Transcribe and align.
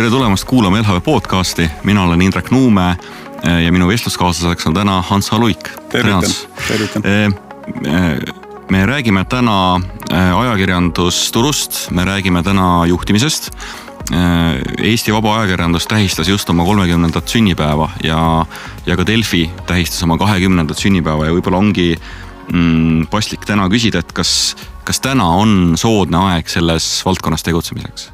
tere 0.00 0.10
tulemast 0.10 0.44
kuulama 0.48 0.78
LHV 0.80 1.00
podcasti, 1.04 1.66
mina 1.84 2.02
olen 2.02 2.22
Indrek 2.22 2.50
Nuume 2.50 2.96
eh, 3.44 3.58
ja 3.64 3.72
minu 3.72 3.88
vestluskaaslaseks 3.88 4.66
on 4.66 4.74
täna 4.74 5.02
Hans 5.02 5.30
Haluik. 5.30 5.68
tervitan, 5.92 6.30
tervitan 6.68 7.02
eh, 7.04 7.24
eh, 7.84 8.34
me 8.70 8.86
räägime 8.86 9.24
täna 9.24 9.80
ajakirjandusturust, 10.36 11.90
me 11.90 12.04
räägime 12.04 12.42
täna 12.42 12.86
juhtimisest. 12.86 13.50
Eesti 14.82 15.12
Vaba 15.12 15.36
Ajakirjandus 15.36 15.86
tähistas 15.86 16.28
just 16.28 16.50
oma 16.50 16.64
kolmekümnendat 16.64 17.28
sünnipäeva 17.28 17.90
ja, 18.02 18.46
ja 18.86 18.96
ka 18.96 19.06
Delfi 19.06 19.50
tähistas 19.66 20.02
oma 20.02 20.16
kahekümnendat 20.18 20.78
sünnipäeva 20.78 21.28
ja 21.28 21.34
võib-olla 21.36 21.60
ongi 21.60 21.92
mm, 22.52 23.06
paslik 23.10 23.44
täna 23.48 23.68
küsida, 23.72 24.02
et 24.02 24.12
kas, 24.16 24.56
kas 24.84 25.00
täna 25.00 25.26
on 25.40 25.76
soodne 25.80 26.20
aeg 26.30 26.50
selles 26.50 26.86
valdkonnas 27.06 27.44
tegutsemiseks? 27.46 28.10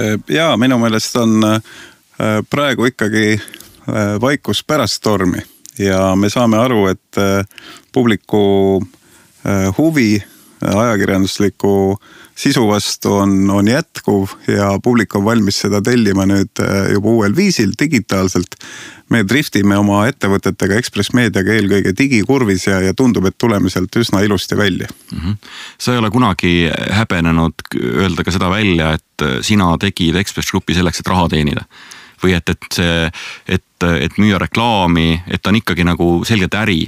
Äh, 0.00 0.18
ja 0.28 0.52
minu 0.56 0.78
meelest 0.82 1.16
on 1.20 1.44
äh, 1.44 1.60
praegu 2.50 2.88
ikkagi 2.90 3.26
äh, 3.36 4.14
vaikus 4.20 4.64
pärast 4.64 5.02
stormi 5.02 5.42
ja 5.78 6.14
me 6.16 6.30
saame 6.30 6.58
aru, 6.60 6.86
et 6.90 7.16
publiku 7.92 8.82
huvi 9.78 10.22
ajakirjandusliku 10.60 11.96
sisu 12.36 12.64
vastu 12.68 13.12
on, 13.22 13.50
on 13.50 13.68
jätkuv 13.68 14.30
ja 14.48 14.72
publik 14.82 15.14
on 15.16 15.24
valmis 15.24 15.60
seda 15.64 15.82
tellima 15.84 16.26
nüüd 16.28 16.62
juba 16.92 17.12
uuel 17.12 17.36
viisil, 17.36 17.74
digitaalselt 17.78 18.56
me 19.12 19.22
driftime 19.28 19.76
oma 19.76 20.06
ettevõtetega 20.08 20.78
Ekspress 20.80 21.12
Meediaga 21.16 21.52
eelkõige 21.54 21.92
digikurvis 21.98 22.66
ja, 22.70 22.80
ja 22.80 22.94
tundub, 22.96 23.26
et 23.28 23.36
tuleme 23.38 23.70
sealt 23.72 23.96
üsna 24.00 24.22
ilusti 24.24 24.56
välja 24.56 24.88
mm. 24.88 25.18
-hmm. 25.18 25.36
sa 25.78 25.92
ei 25.92 26.00
ole 26.00 26.10
kunagi 26.10 26.70
häbenenud 26.90 27.66
öelda 27.82 28.24
ka 28.24 28.34
seda 28.34 28.50
välja, 28.50 28.92
et 28.92 29.26
sina 29.44 29.74
tegid 29.78 30.16
Ekspress 30.16 30.50
Grupi 30.50 30.74
selleks, 30.74 31.00
et 31.00 31.12
raha 31.12 31.28
teenida 31.28 31.66
või 32.22 32.36
et, 32.38 32.48
et 32.48 32.66
see, 32.72 33.10
et, 33.48 33.86
et 34.06 34.18
müüa 34.18 34.38
reklaami, 34.38 35.22
et 35.26 35.42
ta 35.42 35.50
on 35.50 35.58
ikkagi 35.58 35.84
nagu 35.84 36.22
selgelt 36.24 36.54
äri 36.54 36.86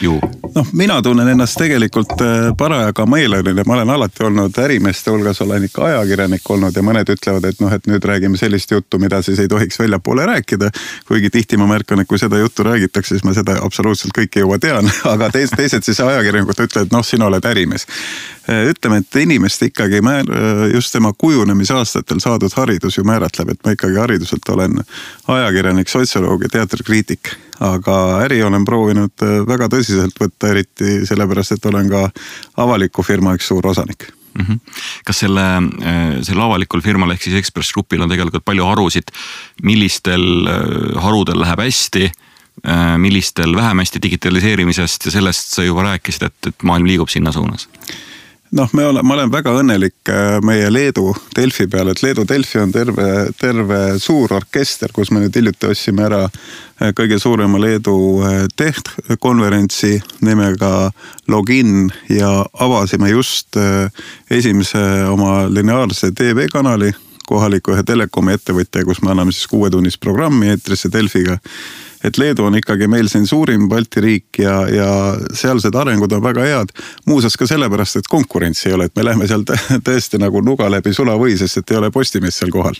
ju? 0.00 0.20
noh, 0.54 0.66
mina 0.72 1.02
tunnen 1.02 1.28
ennast 1.28 1.58
tegelikult 1.58 2.20
äh, 2.20 2.50
parajaga 2.58 3.06
meeleline, 3.06 3.62
ma 3.66 3.74
olen 3.74 3.90
alati 3.90 4.24
olnud 4.24 4.58
ärimeeste 4.58 5.10
hulgas, 5.10 5.40
olen 5.40 5.64
ikka 5.68 5.84
ajakirjanik 5.84 6.50
olnud 6.50 6.76
ja 6.76 6.82
mõned 6.82 7.10
ütlevad, 7.14 7.46
et 7.48 7.60
noh, 7.62 7.72
et 7.72 7.86
nüüd 7.90 8.04
räägime 8.04 8.38
sellist 8.40 8.70
juttu, 8.70 8.98
mida 8.98 9.20
siis 9.22 9.38
ei 9.42 9.48
tohiks 9.48 9.78
väljapoole 9.78 10.26
rääkida. 10.26 10.70
kuigi 11.08 11.30
tihti 11.30 11.56
ma 11.56 11.66
märkan, 11.66 12.00
et 12.00 12.08
kui 12.08 12.18
seda 12.18 12.38
juttu 12.38 12.62
räägitakse, 12.62 13.14
siis 13.14 13.24
ma 13.24 13.34
seda 13.34 13.58
absoluutselt 13.62 14.14
kõike 14.18 14.44
juba 14.44 14.58
tean, 14.58 14.90
aga 15.12 15.30
teised, 15.34 15.56
teised 15.56 15.86
siis 15.86 16.00
ajakirjanikud 16.00 16.64
ütlevad, 16.66 16.92
noh, 16.92 17.04
sina 17.04 17.26
oled 17.26 17.44
ärimees. 17.44 17.86
Äh, 18.48 18.68
ütleme, 18.72 19.02
et 19.02 19.20
inimest 19.22 19.62
ikkagi 19.62 20.02
määr-, 20.04 20.32
äh, 20.32 20.64
just 20.74 20.92
tema 20.92 21.12
kujunemisaastatel 21.18 22.22
saadud 22.24 22.54
haridus 22.56 22.98
ju 22.98 23.04
määratleb, 23.04 23.52
et 23.54 23.60
ma 23.64 23.76
ikkagi 23.76 24.00
hariduselt 24.00 24.48
olen 24.54 24.80
ajakirjanik, 25.28 25.88
sotsioloog 25.88 26.46
ja 26.46 26.56
teatrikriitik 26.58 27.36
aga 27.64 27.96
äri 28.24 28.42
olen 28.42 28.64
proovinud 28.66 29.24
äh, 29.24 29.40
väga 29.48 29.68
tõsiselt 29.72 30.18
võtta, 30.20 30.52
eriti 30.52 31.00
sellepärast, 31.08 31.56
et 31.56 31.66
olen 31.70 31.90
ka 31.90 32.04
avaliku 32.64 33.02
firma 33.06 33.34
üks 33.38 33.50
suur 33.50 33.66
osanik 33.66 34.08
mm. 34.34 34.44
-hmm. 34.44 34.60
kas 35.04 35.24
selle, 35.24 35.46
äh, 35.82 36.18
sellel 36.22 36.46
avalikul 36.46 36.82
firmal 36.84 37.10
ehk 37.14 37.26
siis 37.26 37.38
Ekspress 37.40 37.72
Grupil 37.74 38.02
on 38.02 38.10
tegelikult 38.10 38.44
palju 38.44 38.64
harusid, 38.64 39.12
millistel 39.62 40.46
äh, 40.46 41.02
harudel 41.02 41.40
läheb 41.40 41.66
hästi? 41.66 42.10
millistel 42.98 43.52
vähem 43.54 43.78
hästi 43.78 44.00
digitaliseerimisest 44.02 45.04
ja 45.06 45.10
sellest 45.14 45.52
sa 45.54 45.62
juba 45.62 45.84
rääkisid, 45.86 46.24
et, 46.26 46.46
et 46.50 46.62
maailm 46.66 46.88
liigub 46.90 47.08
sinna 47.08 47.30
suunas 47.32 47.68
noh, 48.50 48.68
me 48.72 48.84
oleme, 48.86 49.06
ma 49.06 49.14
olen 49.14 49.32
väga 49.32 49.52
õnnelik 49.60 50.10
äh, 50.12 50.38
meie 50.44 50.70
Leedu 50.72 51.12
Delfi 51.36 51.66
peale, 51.70 51.92
et 51.94 52.02
Leedu 52.02 52.24
Delfi 52.28 52.60
on 52.62 52.72
terve, 52.72 53.08
terve 53.40 53.80
suur 54.02 54.32
orkester, 54.38 54.92
kus 54.94 55.12
me 55.12 55.22
nüüd 55.22 55.36
hiljuti 55.36 55.70
ostsime 55.70 56.06
ära 56.08 56.22
äh, 56.28 56.92
kõige 56.96 57.20
suurema 57.22 57.60
Leedu 57.60 57.96
äh, 58.24 58.38
tehtkonverentsi 58.56 59.98
nimega 60.26 60.90
Login 61.28 61.90
ja 62.12 62.30
avasime 62.52 63.10
just 63.12 63.56
esimese 64.30 64.80
oma 65.10 65.42
lineaarse 65.52 66.12
tv-kanali 66.16 66.94
kohaliku 67.28 67.74
ühe 67.76 67.84
telekomi 67.86 68.36
ettevõtja, 68.38 68.86
kus 68.88 69.02
me 69.04 69.12
anname 69.12 69.34
siis 69.34 69.50
kuuetunnist 69.50 70.00
programmi 70.00 70.54
eetrisse 70.54 70.90
Delfiga 70.92 71.38
et 72.04 72.18
Leedu 72.18 72.46
on 72.46 72.54
ikkagi 72.58 72.86
meil 72.90 73.08
siin 73.10 73.26
suurim 73.26 73.66
Balti 73.68 74.02
riik 74.02 74.40
ja, 74.42 74.54
ja 74.70 74.88
sealsed 75.34 75.74
arengud 75.74 76.12
on 76.14 76.22
väga 76.22 76.46
head. 76.46 76.72
muuseas 77.06 77.36
ka 77.36 77.46
sellepärast, 77.50 77.98
et 77.98 78.10
konkurentsi 78.10 78.68
ei 78.68 78.76
ole, 78.78 78.88
et 78.88 78.96
me 78.96 79.06
lähme 79.06 79.26
seal 79.26 79.44
tõesti 79.88 80.20
nagu 80.22 80.42
nuga 80.44 80.70
läbi 80.70 80.94
sulavõi, 80.94 81.36
sest 81.38 81.62
et 81.62 81.74
ei 81.74 81.80
ole 81.82 81.90
Postimeest 81.94 82.44
seal 82.44 82.54
kohal 82.54 82.78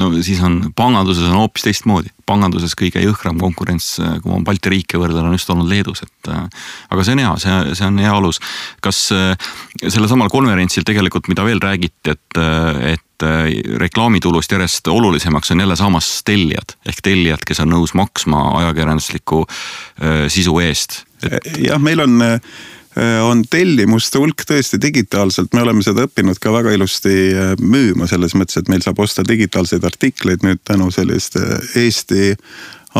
no 0.00 0.08
siis 0.24 0.40
on, 0.44 0.58
panganduses 0.76 1.28
on 1.28 1.36
hoopis 1.36 1.66
teistmoodi. 1.66 2.12
panganduses 2.26 2.74
kõige 2.78 3.02
jõhkram 3.02 3.38
konkurents, 3.40 3.94
kui 4.22 4.32
ma 4.32 4.40
Balti 4.46 4.72
riike 4.72 5.00
võrdlen, 5.00 5.28
on 5.28 5.36
just 5.36 5.50
olnud 5.52 5.68
Leedus, 5.68 6.02
et 6.06 6.32
äh, 6.32 6.46
aga 6.90 7.04
see 7.04 7.16
on 7.16 7.22
hea, 7.24 7.32
see, 7.42 7.56
see 7.78 7.88
on 7.88 8.00
hea 8.00 8.12
alus. 8.16 8.40
kas 8.84 9.04
äh, 9.12 9.50
sellel 9.84 10.08
samal 10.10 10.32
konverentsil 10.32 10.86
tegelikult, 10.88 11.28
mida 11.28 11.44
veel 11.44 11.60
räägiti, 11.62 12.16
et, 12.16 12.40
äh, 12.40 12.94
et 13.22 13.78
reklaamitulust 13.80 14.52
järjest 14.52 14.88
olulisemaks 14.88 15.54
on 15.54 15.64
jälle 15.64 15.76
saamas 15.78 16.10
tellijad 16.26 16.76
ehk 16.88 17.00
tellijad, 17.02 17.46
kes 17.46 17.62
on 17.64 17.72
nõus 17.74 17.94
maksma 17.98 18.44
ajakirjandusliku 18.60 19.44
sisu 20.32 20.58
eest 20.64 21.02
et.... 21.30 21.50
jah, 21.68 21.80
meil 21.82 22.04
on 22.04 22.20
on 23.24 23.40
tellimuste 23.48 24.20
hulk 24.20 24.44
tõesti 24.44 24.76
digitaalselt, 24.76 25.54
me 25.56 25.62
oleme 25.62 25.80
seda 25.84 26.04
õppinud 26.04 26.36
ka 26.42 26.52
väga 26.52 26.74
ilusti 26.76 27.14
müüma 27.62 28.04
selles 28.10 28.34
mõttes, 28.36 28.58
et 28.60 28.68
meil 28.68 28.84
saab 28.84 29.00
osta 29.00 29.24
digitaalseid 29.24 29.84
artikleid 29.88 30.44
nüüd 30.44 30.60
tänu 30.68 30.90
selliste 30.92 31.40
Eesti 31.80 32.34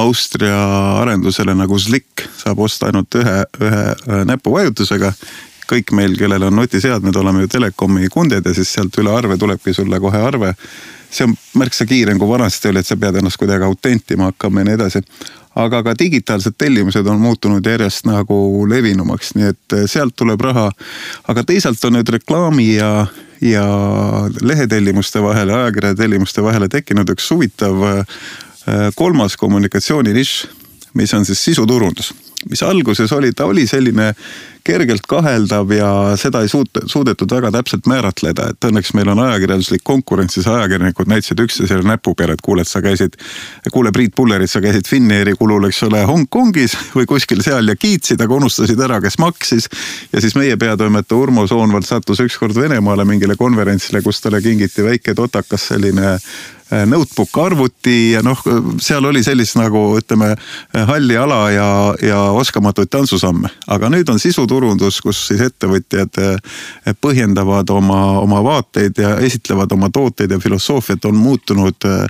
Austria 0.01 0.57
arendusele 1.03 1.53
nagu 1.55 1.77
Slick 1.79 2.25
saab 2.41 2.63
osta 2.65 2.89
ainult 2.89 3.13
ühe, 3.21 3.39
ühe 3.61 4.23
näpuvajutusega. 4.31 5.13
Kõik 5.71 5.93
meil, 5.97 6.17
kellel 6.19 6.49
on 6.49 6.57
nutiseadmed, 6.57 7.17
oleme 7.17 7.45
ju 7.45 7.53
telekomi 7.59 8.09
kunded 8.13 8.47
ja 8.47 8.55
siis 8.55 8.73
sealt 8.73 8.97
üle 8.99 9.13
arve 9.15 9.39
tulebki 9.39 9.75
sulle 9.75 10.01
kohe 10.01 10.19
arve. 10.19 10.55
see 11.13 11.27
on 11.29 11.35
märksa 11.61 11.85
kiirem 11.87 12.19
kui 12.19 12.29
vanasti 12.29 12.69
oli, 12.69 12.81
et 12.81 12.87
sa 12.87 12.97
pead 12.97 13.17
ennast 13.21 13.37
kuidagi 13.37 13.65
autentima 13.65 14.31
hakkama 14.31 14.61
ja 14.61 14.65
nii 14.65 14.75
edasi 14.75 15.03
aga 15.55 15.83
ka 15.83 15.95
digitaalsed 15.99 16.57
tellimused 16.59 17.07
on 17.07 17.21
muutunud 17.21 17.67
järjest 17.67 18.07
nagu 18.09 18.37
levinumaks, 18.69 19.35
nii 19.37 19.51
et 19.53 19.77
eh, 19.77 19.85
sealt 19.91 20.17
tuleb 20.17 20.41
raha. 20.41 20.71
aga 21.29 21.45
teisalt 21.45 21.85
on 21.85 21.99
nüüd 21.99 22.09
reklaami 22.09 22.75
ja, 22.75 23.07
ja 23.41 23.67
lehetellimuste 24.41 25.23
vahele, 25.23 25.55
ajakirjatellimuste 25.55 26.43
vahele 26.43 26.69
tekkinud 26.73 27.13
üks 27.13 27.31
huvitav 27.31 27.85
eh, 27.91 28.91
kolmas 28.95 29.37
kommunikatsiooninišš, 29.37 30.47
mis 30.95 31.15
on 31.15 31.25
siis 31.29 31.45
sisuturundus 31.45 32.13
mis 32.51 32.63
alguses 32.63 33.13
oli, 33.13 33.33
ta 33.33 33.45
oli 33.47 33.67
selline 33.67 34.13
kergelt 34.65 35.07
kaheldav 35.09 35.71
ja 35.75 35.91
seda 36.21 36.43
ei 36.43 36.51
suut-, 36.51 36.83
suudetud 36.87 37.31
väga 37.31 37.51
täpselt 37.55 37.89
määratleda, 37.91 38.51
et 38.53 38.69
õnneks 38.69 38.93
meil 38.97 39.11
on 39.13 39.23
ajakirjanduslik 39.25 39.85
konkurents, 39.85 40.37
siis 40.39 40.47
ajakirjanikud 40.51 41.11
näitasid 41.11 41.43
üksteisele 41.45 41.87
näpu 41.87 42.15
peale, 42.19 42.37
et 42.39 42.45
kuule, 42.45 42.63
et 42.63 42.71
sa 42.71 42.83
käisid. 42.85 43.19
kuule, 43.73 43.93
Priit 43.93 44.15
Pullerit, 44.17 44.51
sa 44.51 44.61
käisid 44.61 44.89
Finnairi 44.89 45.35
kulul, 45.39 45.69
eks 45.69 45.83
ole, 45.89 46.05
Hongkongis 46.09 46.77
või 46.95 47.07
kuskil 47.11 47.43
seal 47.43 47.69
ja 47.69 47.77
kiitsid, 47.77 48.21
aga 48.21 48.39
unustasid 48.39 48.81
ära, 48.81 49.01
kes 49.01 49.19
maksis. 49.19 49.69
ja 50.13 50.21
siis 50.21 50.35
meie 50.39 50.57
peatoimetaja 50.57 51.19
Urmo 51.19 51.47
Soonvald 51.47 51.87
sattus 51.87 52.21
ükskord 52.21 52.57
Venemaale 52.57 53.05
mingile 53.05 53.37
konverentsile, 53.37 54.03
kus 54.03 54.21
talle 54.21 54.43
kingiti 54.43 54.85
väike 54.85 55.15
totakas 55.15 55.69
selline 55.73 56.19
Äh, 56.73 56.87
notebook 56.87 57.39
arvuti 57.39 58.13
ja 58.13 58.23
noh, 58.25 58.39
seal 58.81 59.05
oli 59.05 59.21
sellist 59.25 59.59
nagu 59.59 59.81
ütleme 59.99 60.31
halli 60.89 61.17
ala 61.21 61.41
ja, 61.53 61.67
ja 62.01 62.21
oskamatuid 62.39 62.89
tantsusamme. 62.89 63.51
aga 63.67 63.91
nüüd 63.93 64.09
on 64.09 64.21
sisuturundus, 64.53 65.01
kus 65.01 65.29
siis 65.29 65.41
ettevõtjad 65.41 66.19
äh, 66.21 66.95
põhjendavad 67.01 67.71
oma, 67.71 68.21
oma 68.21 68.43
vaateid 68.45 68.99
ja 68.99 69.17
esitlevad 69.19 69.73
oma 69.73 69.89
tooteid 69.91 70.31
ja 70.31 70.39
filosoofiat 70.39 71.05
on 71.05 71.17
muutunud 71.17 71.77
äh, 71.87 72.07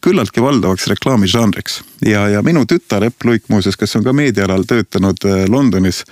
küllaltki 0.00 0.42
valdavaks 0.42 0.86
reklaamižanriks. 0.86 1.82
ja, 2.06 2.28
ja 2.28 2.42
minu 2.42 2.64
tütar 2.66 3.04
Epp 3.04 3.24
Luik 3.24 3.48
muuseas, 3.48 3.76
kes 3.76 3.96
on 3.96 4.04
ka 4.04 4.12
meediaalal 4.12 4.62
töötanud 4.68 5.16
Londonis 5.48 6.04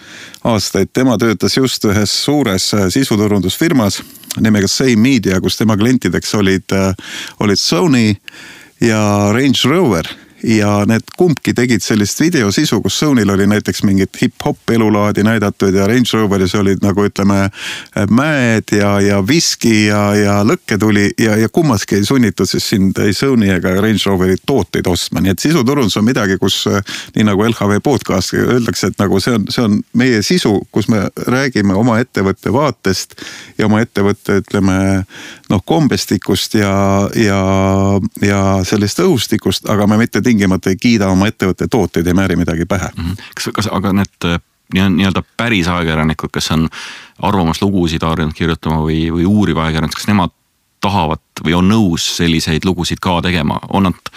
aastaid, 0.44 0.88
tema 0.92 1.18
töötas 1.18 1.56
just 1.56 1.84
ühes 1.84 2.10
suures 2.24 2.72
sisuturundusfirmas 2.88 4.02
nimega 4.40 4.68
Same 4.68 4.96
Media, 4.96 5.40
kus 5.40 5.56
tema 5.56 5.76
klientideks 5.76 6.34
olid, 6.34 6.74
olid 7.40 7.58
Sony 7.58 8.14
ja 8.80 9.30
Range 9.32 9.68
Rover 9.68 10.08
ja 10.42 10.82
need 10.88 11.06
kumbki 11.16 11.54
tegid 11.54 11.82
sellist 11.84 12.20
videosisu, 12.20 12.80
kus 12.82 12.98
Sonyl 12.98 13.30
oli 13.30 13.46
näiteks 13.46 13.82
mingit 13.86 14.16
hip-hop 14.22 14.70
elulaadi 14.74 15.22
näidatud 15.22 15.74
ja 15.74 15.86
Range 15.86 16.08
Roveris 16.12 16.54
olid 16.54 16.82
nagu 16.82 17.04
ütleme 17.06 17.48
mäed 18.10 18.74
ja, 18.74 19.00
ja 19.00 19.20
viski 19.26 19.86
ja, 19.86 20.02
ja 20.18 20.38
lõkketuli 20.46 21.10
ja, 21.20 21.36
ja 21.36 21.48
kummaski 21.48 22.00
ei 22.00 22.04
sunnitud 22.04 22.48
siis 22.48 22.68
sind 22.74 22.98
ei 23.02 23.14
Sony 23.14 23.50
ega 23.54 23.74
Range 23.80 24.02
Roveri 24.06 24.36
tooteid 24.46 24.86
ostma, 24.90 25.22
nii 25.22 25.34
et 25.36 25.42
sisuturundus 25.42 25.96
on 26.00 26.06
midagi, 26.06 26.38
kus 26.42 26.64
nii 27.16 27.26
nagu 27.28 27.46
LHV 27.46 27.78
podcast 27.84 28.34
öeldakse, 28.34 28.92
et 28.92 28.98
nagu 29.02 29.20
see 29.22 29.36
on, 29.38 29.46
see 29.50 29.64
on 29.66 29.78
meie 29.98 30.22
sisu, 30.26 30.56
kus 30.74 30.88
me 30.90 31.04
räägime 31.26 31.74
oma 31.78 31.98
ettevõtte 32.02 32.52
vaatest 32.52 33.14
ja 33.58 33.68
oma 33.70 33.82
ettevõtte 33.84 34.40
ütleme 34.42 34.78
noh, 35.52 35.62
kombestikust 35.64 36.56
ja, 36.58 36.74
ja, 37.18 37.40
ja 38.24 38.42
sellest 38.66 39.02
õhustikust, 39.04 39.68
aga 39.70 39.86
me 39.86 40.00
mitte 40.02 40.22
tingimata 40.22 40.31
ei 40.66 40.76
kiida 40.80 41.08
oma 41.12 41.28
ettevõtte 41.30 41.68
tooteid, 41.70 42.06
ei 42.06 42.14
määri 42.14 42.36
midagi 42.36 42.66
pähe 42.66 42.88
mm. 42.96 43.04
-hmm. 43.04 43.32
kas, 43.34 43.48
kas 43.54 43.68
aga 43.72 43.92
need 43.92 44.28
äh, 44.28 44.38
nii-öelda 44.74 45.22
päris 45.36 45.68
ajakirjanikud, 45.68 46.30
kes 46.32 46.50
on 46.50 46.68
arvamuslugusid 47.22 48.02
harjunud 48.02 48.34
kirjutama 48.34 48.80
või, 48.86 49.10
või 49.12 49.26
uuriv 49.28 49.58
ajakirjandus, 49.58 49.96
kas 50.00 50.08
nemad 50.08 50.32
tahavad 50.80 51.44
või 51.44 51.54
on 51.54 51.68
nõus 51.68 52.06
selliseid 52.16 52.64
lugusid 52.64 53.00
ka 53.00 53.20
tegema, 53.22 53.60
on 53.68 53.90
nad 53.90 54.10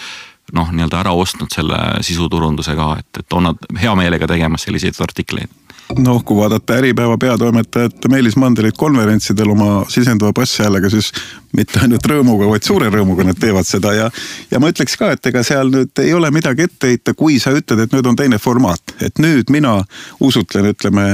noh, 0.52 0.72
nii-öelda 0.72 1.00
ära 1.00 1.12
ostnud 1.12 1.52
selle 1.54 1.78
sisuturunduse 2.06 2.74
ka, 2.78 2.96
et, 3.00 3.22
et 3.22 3.32
on 3.32 3.48
nad 3.50 3.70
hea 3.80 3.94
meelega 3.98 4.28
tegemas 4.30 4.66
selliseid 4.66 4.98
artikleid? 5.02 5.50
Noh, 5.94 6.22
kui 6.24 6.36
vaadata 6.36 6.76
Äripäeva 6.80 7.18
peatoimetajat 7.18 8.08
Meelis 8.10 8.36
Mandelit 8.36 8.76
konverentsidel 8.78 9.50
oma 9.50 9.84
sisenduva 9.88 10.32
basshäälega, 10.36 10.90
siis 10.90 11.12
mitte 11.56 11.80
ainult 11.82 12.06
rõõmuga, 12.10 12.48
vaid 12.50 12.66
suure 12.66 12.90
rõõmuga 12.92 13.26
nad 13.28 13.38
teevad 13.40 13.68
seda 13.68 13.94
ja. 13.94 14.08
ja 14.50 14.60
ma 14.62 14.72
ütleks 14.72 14.98
ka, 14.98 15.12
et 15.14 15.30
ega 15.30 15.44
seal 15.46 15.70
nüüd 15.72 16.02
ei 16.02 16.12
ole 16.14 16.30
midagi 16.34 16.66
ette 16.66 16.90
heita, 16.90 17.14
kui 17.14 17.38
sa 17.42 17.54
ütled, 17.54 17.86
et 17.86 17.94
nüüd 17.94 18.10
on 18.10 18.18
teine 18.18 18.40
formaat, 18.42 18.96
et 19.06 19.22
nüüd 19.22 19.52
mina 19.54 19.78
usutlen, 20.20 20.72
ütleme 20.74 21.06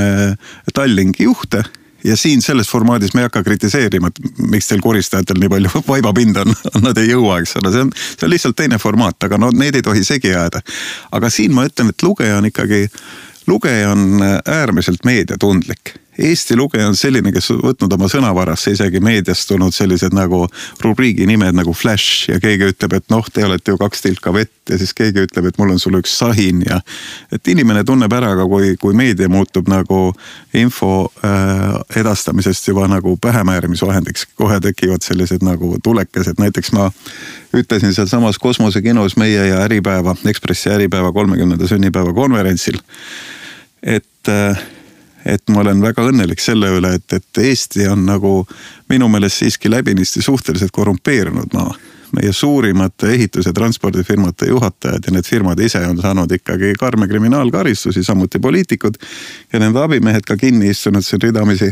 Tallinki 0.74 1.28
juhte 1.28 1.62
ja 2.04 2.16
siin 2.16 2.42
selles 2.42 2.70
formaadis 2.70 3.14
me 3.14 3.22
ei 3.22 3.28
hakka 3.28 3.44
kritiseerima, 3.46 4.08
et 4.08 4.38
miks 4.50 4.70
teil 4.70 4.80
koristajatel 4.82 5.38
nii 5.42 5.50
palju 5.52 5.82
vaibapinda 5.90 6.46
on, 6.46 6.56
nad 6.82 6.98
ei 6.98 7.12
jõua, 7.12 7.42
eks 7.42 7.58
ole, 7.60 7.74
see 7.74 7.84
on, 7.86 7.92
see 7.98 8.26
on 8.26 8.32
lihtsalt 8.32 8.58
teine 8.58 8.80
formaat, 8.82 9.20
aga 9.28 9.38
no 9.38 9.52
need 9.54 9.78
ei 9.78 9.84
tohi 9.84 10.04
segi 10.06 10.32
ajada. 10.32 10.62
aga 11.12 11.30
siin 11.30 11.54
ma 11.54 11.66
ütlen, 11.68 11.92
et 11.92 12.02
lugeja 12.06 12.40
on 12.40 12.48
ikkagi 12.48 12.86
lugeja 13.46 13.90
on 13.90 14.20
äärmiselt 14.46 15.04
meediatundlik. 15.04 15.94
Eesti 16.18 16.56
lugeja 16.56 16.90
on 16.90 16.96
selline, 16.96 17.32
kes 17.32 17.46
võtnud 17.56 17.94
oma 17.96 18.08
sõnavarasse 18.12 18.74
isegi 18.74 19.00
meediast 19.00 19.46
tulnud 19.48 19.72
sellised 19.72 20.12
nagu 20.12 20.42
rubriigi 20.84 21.24
nimed 21.28 21.56
nagu 21.56 21.72
Flash 21.72 22.28
ja 22.28 22.36
keegi 22.40 22.68
ütleb, 22.68 22.98
et 22.98 23.06
noh, 23.12 23.24
te 23.32 23.46
olete 23.46 23.72
ju 23.72 23.80
kaks 23.80 24.04
tilka 24.04 24.32
vett 24.34 24.68
ja 24.68 24.76
siis 24.78 24.92
keegi 24.96 25.24
ütleb, 25.24 25.48
et 25.48 25.60
mul 25.60 25.72
on 25.72 25.80
sulle 25.80 26.02
üks 26.02 26.12
sahin 26.20 26.60
ja. 26.66 26.82
et 27.32 27.48
inimene 27.48 27.80
tunneb 27.88 28.12
ära 28.12 28.34
ka, 28.36 28.44
kui, 28.50 28.74
kui 28.80 28.96
meedia 28.98 29.30
muutub 29.32 29.70
nagu 29.72 30.02
info 30.52 30.90
äh, 31.24 31.80
edastamisest 32.02 32.68
juba 32.68 32.84
nagu 32.92 33.16
pähemäärimisvahendiks, 33.16 34.26
kohe 34.36 34.60
tekivad 34.60 35.00
sellised 35.06 35.40
nagu 35.46 35.78
tulekesed, 35.82 36.36
näiteks 36.42 36.74
ma 36.76 36.90
ütlesin 37.56 37.96
sealsamas 37.96 38.38
Kosmosekinos 38.42 39.16
meie 39.16 39.48
ja 39.48 39.64
Äripäeva, 39.64 40.14
Ekspressi 40.28 40.70
Äripäeva 40.76 41.12
kolmekümnenda 41.12 41.68
sünnipäeva 41.68 42.12
konverentsil. 42.12 42.78
et, 43.82 44.28
et 45.26 45.48
ma 45.48 45.60
olen 45.60 45.82
väga 45.82 46.04
õnnelik 46.10 46.40
selle 46.42 46.70
üle, 46.78 46.94
et, 46.98 47.12
et 47.12 47.38
Eesti 47.38 47.86
on 47.88 48.06
nagu 48.06 48.42
minu 48.90 49.08
meelest 49.08 49.42
siiski 49.42 49.70
läbinisti 49.70 50.22
suhteliselt 50.22 50.74
korrumpeerunud 50.74 51.54
maa 51.54 51.74
meie 52.12 52.32
suurimate 52.32 53.08
ehitus- 53.14 53.46
ja 53.46 53.52
transpordifirmade 53.52 54.48
juhatajad 54.48 55.06
ja 55.06 55.12
need 55.12 55.24
firmad 55.24 55.60
ise 55.60 55.80
on 55.86 55.98
saanud 55.98 56.32
ikkagi 56.32 56.74
karme 56.80 57.08
kriminaalkaristusi, 57.08 58.04
samuti 58.04 58.38
poliitikud. 58.38 58.94
ja 59.52 59.58
nende 59.58 59.80
abimehed 59.80 60.26
ka 60.28 60.36
kinni 60.36 60.68
istunud 60.68 61.02
siin 61.02 61.22
ridamisi. 61.22 61.70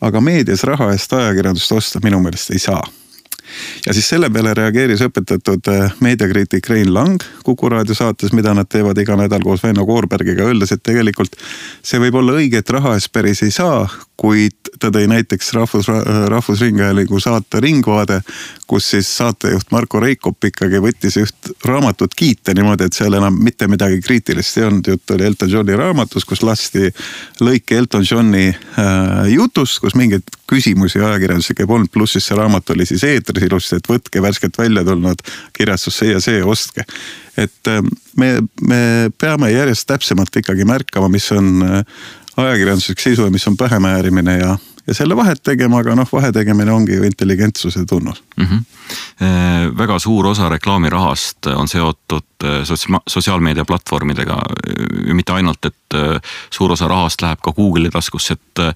aga 0.00 0.20
meedias 0.20 0.62
raha 0.62 0.92
eest 0.92 1.12
ajakirjandust 1.12 1.72
osta 1.72 2.00
minu 2.02 2.20
meelest 2.20 2.50
ei 2.50 2.58
saa 2.58 2.82
ja 3.86 3.94
siis 3.96 4.08
selle 4.08 4.30
peale 4.30 4.54
reageeris 4.54 5.04
õpetatud 5.06 5.72
äh, 5.72 5.96
meediakriitik 6.00 6.68
Rein 6.70 6.94
Lang 6.94 7.22
Kuku 7.44 7.68
raadio 7.68 7.94
saates, 7.94 8.32
mida 8.36 8.54
nad 8.54 8.68
teevad 8.70 8.98
iga 8.98 9.16
nädal 9.16 9.42
koos 9.42 9.62
Väino 9.64 9.86
Koorbergiga, 9.86 10.44
öeldes, 10.46 10.72
et 10.74 10.82
tegelikult 10.86 11.36
see 11.82 12.00
võib 12.02 12.20
olla 12.20 12.36
õige, 12.38 12.60
et 12.60 12.70
raha 12.70 12.94
eest 12.98 13.10
päris 13.12 13.42
ei 13.46 13.50
saa, 13.54 13.88
kuid 14.20 14.70
ta 14.80 14.90
tõi 14.92 15.06
näiteks 15.08 15.52
rahvus, 15.56 15.88
Rahvusringhäälingu 16.28 17.20
saate 17.20 17.60
Ringvaade, 17.64 18.20
kus 18.68 18.90
siis 18.92 19.08
saatejuht 19.16 19.72
Marko 19.72 20.00
Reikop 20.00 20.44
ikkagi 20.44 20.80
võttis 20.84 21.16
üht 21.20 21.50
raamatut 21.64 22.14
kiita 22.16 22.54
niimoodi, 22.56 22.86
et 22.86 22.96
seal 22.96 23.16
enam 23.16 23.38
mitte 23.40 23.68
midagi 23.68 24.02
kriitilist 24.04 24.60
ei 24.60 24.66
olnud, 24.68 24.92
jutt 24.92 25.14
oli 25.16 25.26
Elton 25.26 25.50
Johni 25.50 25.78
raamatust, 25.80 26.28
kus 26.28 26.44
lasti 26.44 26.92
lõike 27.40 27.80
Elton 27.80 28.04
Johni 28.10 28.50
äh, 28.50 29.24
jutust, 29.32 29.80
kus 29.80 29.96
mingeid 29.96 30.28
küsimusi 30.50 31.00
ajakirjandusega 31.00 31.64
ei 31.64 31.70
polnud, 31.70 31.92
pluss 31.92 32.18
siis 32.18 32.28
see 32.28 32.36
raamat 32.36 32.74
oli 32.74 32.86
siis 32.88 33.04
eetris 33.06 33.39
ilusti, 33.46 33.80
et 33.80 33.90
võtke 33.90 34.22
värskelt 34.22 34.58
välja 34.58 34.84
tulnud 34.86 35.22
kirjastus 35.56 36.00
see 36.00 36.12
ja 36.12 36.22
see, 36.24 36.42
ostke. 36.44 36.84
Et 37.40 37.70
äh, 37.70 37.82
me, 38.16 38.32
me 38.66 38.82
peame 39.18 39.52
järjest 39.52 39.88
täpsemalt 39.90 40.36
ikkagi 40.42 40.66
märkama, 40.68 41.10
mis 41.12 41.30
on 41.36 41.62
äh, 41.66 41.84
ajakirjanduslik 42.36 43.00
sisu 43.00 43.28
ja 43.28 43.30
mis 43.30 43.46
on 43.48 43.56
pähemäärimine 43.56 44.38
ja, 44.38 44.56
ja 44.90 44.94
selle 44.94 45.16
vahet 45.16 45.42
tegema, 45.46 45.80
aga 45.84 45.94
noh, 45.98 46.08
vahe 46.10 46.32
tegemine 46.34 46.72
ongi 46.74 46.96
ju 46.98 47.06
intelligentsuse 47.06 47.84
tunnus 47.88 48.22
mm. 48.36 48.46
-hmm. 48.46 49.76
väga 49.78 49.98
suur 49.98 50.26
osa 50.26 50.48
reklaamirahast 50.48 51.46
on 51.46 51.68
seotud 51.68 52.44
äh, 52.44 52.62
sotsiaalmeedia 53.06 53.64
platvormidega. 53.64 54.38
mitte 55.14 55.32
ainult, 55.32 55.64
et 55.64 55.94
äh, 55.94 56.20
suur 56.50 56.72
osa 56.72 56.88
rahast 56.88 57.22
läheb 57.22 57.38
ka 57.42 57.52
Google'i 57.52 57.90
taskusse, 57.90 58.34
et 58.34 58.74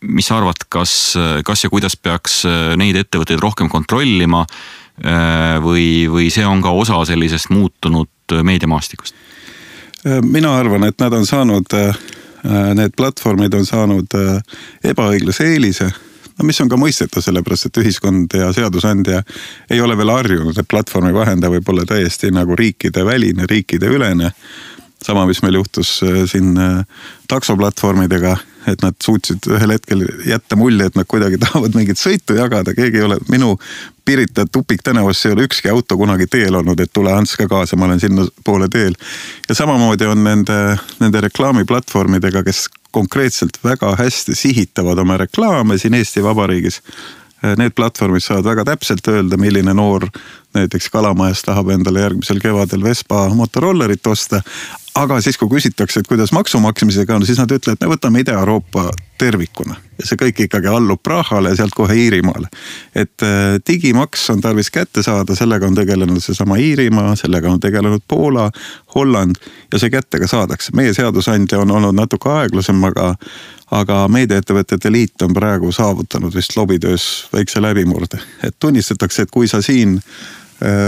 mis 0.00 0.26
sa 0.26 0.38
arvad, 0.38 0.66
kas, 0.68 1.14
kas 1.44 1.64
ja 1.64 1.70
kuidas 1.70 1.96
peaks 1.96 2.44
neid 2.76 2.96
ettevõtteid 2.96 3.40
rohkem 3.40 3.68
kontrollima? 3.68 4.46
või, 5.60 6.08
või 6.08 6.30
see 6.32 6.46
on 6.46 6.62
ka 6.64 6.70
osa 6.72 7.02
sellisest 7.04 7.50
muutunud 7.50 8.32
meediamaastikust? 8.42 9.14
mina 10.22 10.54
arvan, 10.56 10.84
et 10.88 10.96
nad 11.00 11.12
on 11.12 11.26
saanud 11.26 11.68
Äh, 11.76 11.94
need 12.78 12.96
platvormid 12.96 13.54
on 13.54 13.66
saanud 13.66 14.18
äh, 14.18 14.58
ebaõiglase 14.92 15.48
eelise 15.52 15.90
no 16.36 16.46
mis 16.46 16.60
on 16.60 16.70
ka 16.72 16.78
mõistetav, 16.80 17.24
sellepärast 17.24 17.70
et 17.70 17.80
ühiskond 17.82 18.34
ja 18.36 18.50
seadusandja 18.52 19.22
ei 19.70 19.80
ole 19.80 19.96
veel 19.98 20.12
harjunud, 20.12 20.58
et 20.58 20.68
platvormi 20.68 21.14
vahendaja 21.16 21.54
võib 21.54 21.70
olla 21.72 21.86
täiesti 21.88 22.30
nagu 22.34 22.56
riikideväline, 22.56 23.46
riikideülene. 23.50 24.32
sama, 25.06 25.26
mis 25.26 25.42
meil 25.42 25.54
juhtus 25.54 26.00
äh, 26.02 26.24
siin 26.30 26.54
taksoplatvormidega 27.28 28.36
et 28.66 28.82
nad 28.82 28.96
suutsid 29.02 29.46
ühel 29.46 29.76
hetkel 29.76 30.02
jätta 30.26 30.56
mulje, 30.58 30.88
et 30.88 30.96
nad 30.98 31.06
kuidagi 31.08 31.38
tahavad 31.44 31.76
mingit 31.78 32.00
sõitu 32.00 32.36
jagada, 32.38 32.74
keegi 32.74 32.98
ei 32.98 33.06
ole, 33.06 33.18
minu 33.30 33.56
Pirita 34.06 34.44
tupiktänavas 34.46 35.24
ei 35.26 35.32
ole 35.34 35.46
ükski 35.48 35.68
auto 35.68 35.96
kunagi 35.98 36.28
teel 36.30 36.54
olnud, 36.54 36.80
et 36.80 36.92
tule 36.94 37.10
Ants 37.12 37.34
ka 37.36 37.48
kaasa, 37.50 37.76
ma 37.76 37.88
olen 37.88 38.00
sinnapoole 38.00 38.68
teel. 38.70 38.94
ja 39.48 39.54
samamoodi 39.54 40.06
on 40.06 40.24
nende, 40.24 40.78
nende 41.00 41.20
reklaamiplatvormidega, 41.26 42.44
kes 42.46 42.68
konkreetselt 42.94 43.58
väga 43.64 43.96
hästi 43.98 44.34
sihitavad 44.34 44.98
oma 44.98 45.16
reklaame 45.26 45.78
siin 45.78 45.94
Eesti 45.94 46.22
Vabariigis 46.22 46.80
need 47.56 47.74
platvormid 47.76 48.24
saavad 48.24 48.48
väga 48.48 48.64
täpselt 48.64 49.08
öelda, 49.08 49.36
milline 49.36 49.74
noor 49.76 50.08
näiteks 50.56 50.90
Kalamajas 50.90 51.44
tahab 51.46 51.70
endale 51.74 52.02
järgmisel 52.04 52.40
kevadel 52.42 52.84
Vespa 52.84 53.28
motorollerit 53.34 54.06
osta 54.06 54.42
aga 54.96 55.18
siis, 55.20 55.36
kui 55.38 55.50
küsitakse, 55.50 56.00
et 56.00 56.08
kuidas 56.08 56.32
maksu 56.32 56.60
maksmisega 56.62 57.16
on, 57.16 57.26
siis 57.26 57.38
nad 57.40 57.52
ütlevad, 57.52 57.80
me 57.82 57.90
võtame 57.92 58.22
Ida-Euroopa 58.22 58.88
tervikuna. 59.20 59.76
ja 59.96 60.04
see 60.04 60.18
kõik 60.20 60.42
ikkagi 60.44 60.68
allub 60.68 61.00
Prahale 61.02 61.48
ja 61.52 61.56
sealt 61.56 61.72
kohe 61.76 61.94
Iirimaale. 61.96 62.48
et 62.94 63.22
äh, 63.22 63.56
digimaks 63.68 64.30
on 64.30 64.40
tarvis 64.40 64.70
kätte 64.70 65.02
saada, 65.02 65.34
sellega 65.34 65.66
on 65.66 65.74
tegelenud 65.74 66.20
seesama 66.20 66.56
Iirimaa, 66.56 67.16
sellega 67.16 67.50
on 67.50 67.60
tegelenud 67.60 68.04
Poola, 68.08 68.50
Holland 68.94 69.36
ja 69.72 69.78
see 69.78 69.90
kätte 69.90 70.20
ka 70.20 70.26
saadakse. 70.26 70.72
meie 70.76 70.94
seadusandja 70.94 71.60
on 71.60 71.70
olnud 71.70 71.94
natuke 71.96 72.30
aeglasem, 72.30 72.84
aga, 72.84 73.14
aga 73.70 74.08
meediaettevõtete 74.08 74.92
liit 74.92 75.22
on 75.22 75.34
praegu 75.34 75.72
saavutanud 75.72 76.34
vist 76.34 76.56
lobitöös 76.56 77.28
väikse 77.32 77.62
läbimurde. 77.62 78.20
et 78.42 78.56
tunnistatakse, 78.58 79.22
et 79.22 79.30
kui 79.30 79.48
sa 79.48 79.62
siin 79.62 80.00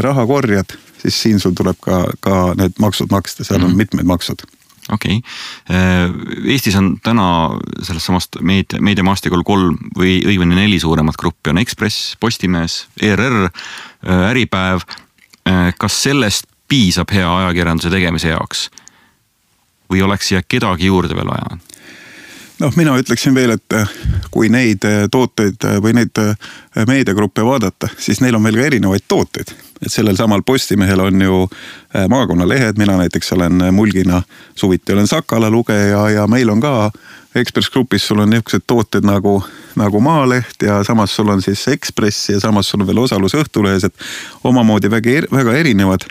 raha 0.02 0.26
korjad 0.26 0.76
siis 1.02 1.22
siin 1.22 1.40
sul 1.40 1.56
tuleb 1.56 1.76
ka, 1.80 2.04
ka 2.20 2.36
need 2.58 2.78
maksud 2.82 3.10
maksta, 3.12 3.44
seal 3.44 3.62
on 3.62 3.72
mm. 3.72 3.76
mitmed 3.76 4.08
maksud 4.08 4.42
okei 4.92 5.18
okay., 5.20 6.52
Eestis 6.52 6.76
on 6.80 6.94
täna 7.04 7.28
sellest 7.82 8.08
samast 8.08 8.40
meedia, 8.40 8.80
meediamaastikul 8.80 9.44
kolm 9.46 9.76
või 9.98 10.18
õigemini 10.24 10.62
neli 10.62 10.80
suuremat 10.80 11.18
gruppi 11.20 11.52
on 11.52 11.60
Ekspress, 11.60 12.16
Postimees, 12.20 12.86
ERR, 13.02 13.50
Äripäev. 14.30 14.86
kas 15.78 16.02
sellest 16.02 16.48
piisab 16.68 17.12
hea 17.12 17.28
ajakirjanduse 17.42 17.90
tegemise 17.92 18.34
jaoks? 18.34 18.68
või 19.88 20.02
oleks 20.04 20.28
siia 20.28 20.42
kedagi 20.44 20.90
juurde 20.90 21.16
veel 21.16 21.30
vaja? 21.30 21.56
Noh, 22.58 22.72
mina 22.76 22.96
ütleksin 22.98 23.34
veel, 23.34 23.54
et 23.56 23.76
äh, 23.76 23.90
kui 24.30 24.50
neid 24.52 24.84
äh, 24.86 25.06
tooteid 25.10 25.64
äh, 25.64 25.78
või 25.82 25.94
neid 25.98 26.18
meediagruppe 26.88 27.44
vaadata, 27.46 27.90
siis 27.98 28.22
neil 28.22 28.36
on 28.38 28.44
veel 28.46 28.58
ka 28.58 28.66
erinevaid 28.70 29.06
tooteid. 29.08 29.54
et 29.78 29.92
sellel 29.92 30.16
samal 30.16 30.42
Postimehel 30.42 31.00
on 31.00 31.22
ju 31.22 31.48
maakonnalehed, 32.08 32.78
mina 32.78 32.96
näiteks 32.96 33.32
olen 33.32 33.74
mulgina 33.74 34.22
suviti 34.54 34.92
olen 34.92 35.06
Sakala 35.06 35.50
lugeja 35.50 36.08
ja 36.10 36.26
meil 36.26 36.50
on 36.50 36.60
ka 36.60 36.90
Ekspress 37.34 37.70
Grupis 37.70 38.06
sul 38.06 38.18
on 38.18 38.30
niisugused 38.30 38.66
tooted 38.66 39.06
nagu, 39.06 39.42
nagu 39.76 40.00
Maaleht 40.00 40.62
ja 40.62 40.82
samas 40.84 41.14
sul 41.16 41.28
on 41.28 41.42
siis 41.42 41.68
Ekspress 41.68 42.30
ja 42.30 42.40
samas 42.40 42.70
sul 42.70 42.80
on 42.80 42.86
veel 42.86 42.98
osalus 42.98 43.34
Õhtulehes, 43.34 43.84
et 43.84 43.94
omamoodi 44.44 44.90
väga, 44.90 45.28
väga 45.30 45.54
erinevad 45.54 46.08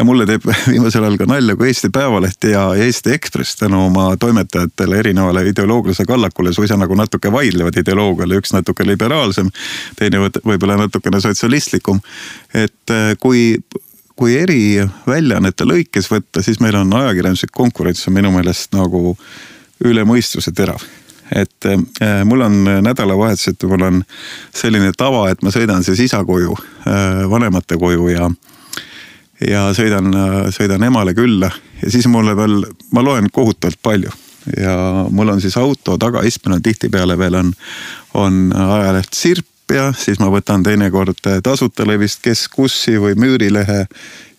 ja 0.00 0.04
mulle 0.04 0.24
teeb 0.26 0.46
viimasel 0.72 1.04
ajal 1.04 1.18
ka 1.20 1.26
nalja, 1.28 1.56
kui 1.56 1.68
Eesti 1.68 1.90
Päevaleht 1.92 2.44
ja 2.48 2.62
Eesti 2.74 3.12
Ekspress 3.12 3.58
tänu 3.60 3.82
oma 3.86 4.14
toimetajatele 4.16 4.98
erinevale 4.98 5.44
ideoloogilisele 5.48 6.08
kallakule 6.08 6.52
suisa 6.56 6.78
nagu 6.80 6.96
natuke 6.96 7.32
vaidlevad 7.32 7.76
ideoloogiale, 7.82 8.38
üks 8.40 8.54
natuke 8.56 8.86
liberaalsem, 8.88 9.50
teine 9.98 10.22
võib-olla 10.24 10.78
natukene 10.80 11.20
sotsialistlikum. 11.20 12.00
et 12.54 12.94
äh, 12.94 13.12
kui, 13.20 13.58
kui 14.16 14.38
eri 14.40 14.88
väljaannete 15.06 15.68
lõikes 15.68 16.08
võtta, 16.12 16.42
siis 16.42 16.60
meil 16.64 16.80
on 16.80 16.96
ajakirjanduslik 17.02 17.52
konkurents 17.52 18.08
on 18.08 18.16
minu 18.16 18.32
meelest 18.32 18.72
nagu 18.72 19.16
üle 19.84 20.04
mõistuse 20.08 20.52
terav 20.56 20.80
et 21.30 21.66
äh, 21.68 22.22
mul 22.24 22.40
on 22.40 22.62
nädalavahetuseti, 22.88 23.68
mul 23.68 23.84
on 23.90 24.04
selline 24.56 24.94
tava, 24.96 25.28
et 25.30 25.44
ma 25.44 25.52
sõidan 25.52 25.84
siis 25.84 26.00
isa 26.08 26.24
koju 26.24 26.56
äh,, 26.56 27.26
vanemate 27.30 27.76
koju 27.76 28.08
ja 28.16 28.30
ja 29.48 29.68
sõidan, 29.76 30.10
sõidan 30.52 30.82
emale 30.84 31.14
külla 31.14 31.50
ja 31.82 31.90
siis 31.90 32.08
mulle 32.10 32.36
veel, 32.36 32.64
ma 32.92 33.04
loen 33.04 33.30
kohutavalt 33.32 33.80
palju 33.82 34.12
ja 34.56 35.06
mul 35.10 35.28
on 35.28 35.40
siis 35.40 35.56
auto 35.56 35.98
tagaistmel 35.98 36.56
on 36.58 36.62
tihtipeale 36.62 37.18
veel 37.18 37.34
on, 37.34 37.52
on 38.14 38.42
ajaleht 38.56 39.14
Sirp 39.14 39.46
ja 39.74 39.92
siis 39.96 40.18
ma 40.20 40.30
võtan 40.32 40.64
teinekord 40.66 41.20
tasuta 41.44 41.86
levist 41.86 42.22
Keskussi 42.24 42.96
või 42.98 43.14
Müürilehe. 43.14 43.86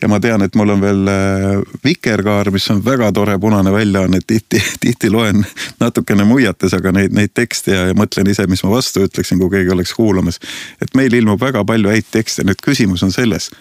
ja 0.02 0.08
ma 0.08 0.20
tean, 0.20 0.42
et 0.42 0.56
mul 0.56 0.70
on 0.74 0.82
veel 0.82 1.08
äh, 1.08 1.62
Vikerkaar, 1.86 2.52
mis 2.52 2.70
on 2.74 2.82
väga 2.86 3.12
tore 3.12 3.38
punane 3.40 3.72
väljaanne, 3.72 4.20
tihti, 4.28 4.64
tihti 4.84 5.10
loen 5.10 5.46
natukene 5.80 6.24
muiates, 6.24 6.74
aga 6.74 6.92
neid, 6.92 7.14
neid 7.14 7.34
tekste 7.34 7.76
ja, 7.76 7.88
ja 7.92 7.98
mõtlen 7.98 8.28
ise, 8.32 8.48
mis 8.48 8.64
ma 8.64 8.74
vastu 8.76 9.06
ütleksin, 9.08 9.40
kui 9.40 9.50
keegi 9.54 9.72
oleks 9.72 9.94
kuulamas. 9.94 10.40
et 10.82 10.96
meil 10.96 11.14
ilmub 11.14 11.42
väga 11.42 11.64
palju 11.66 11.90
häid 11.90 12.12
tekste, 12.12 12.44
nüüd 12.44 12.60
küsimus 12.64 13.04
on 13.04 13.12
selles 13.12 13.52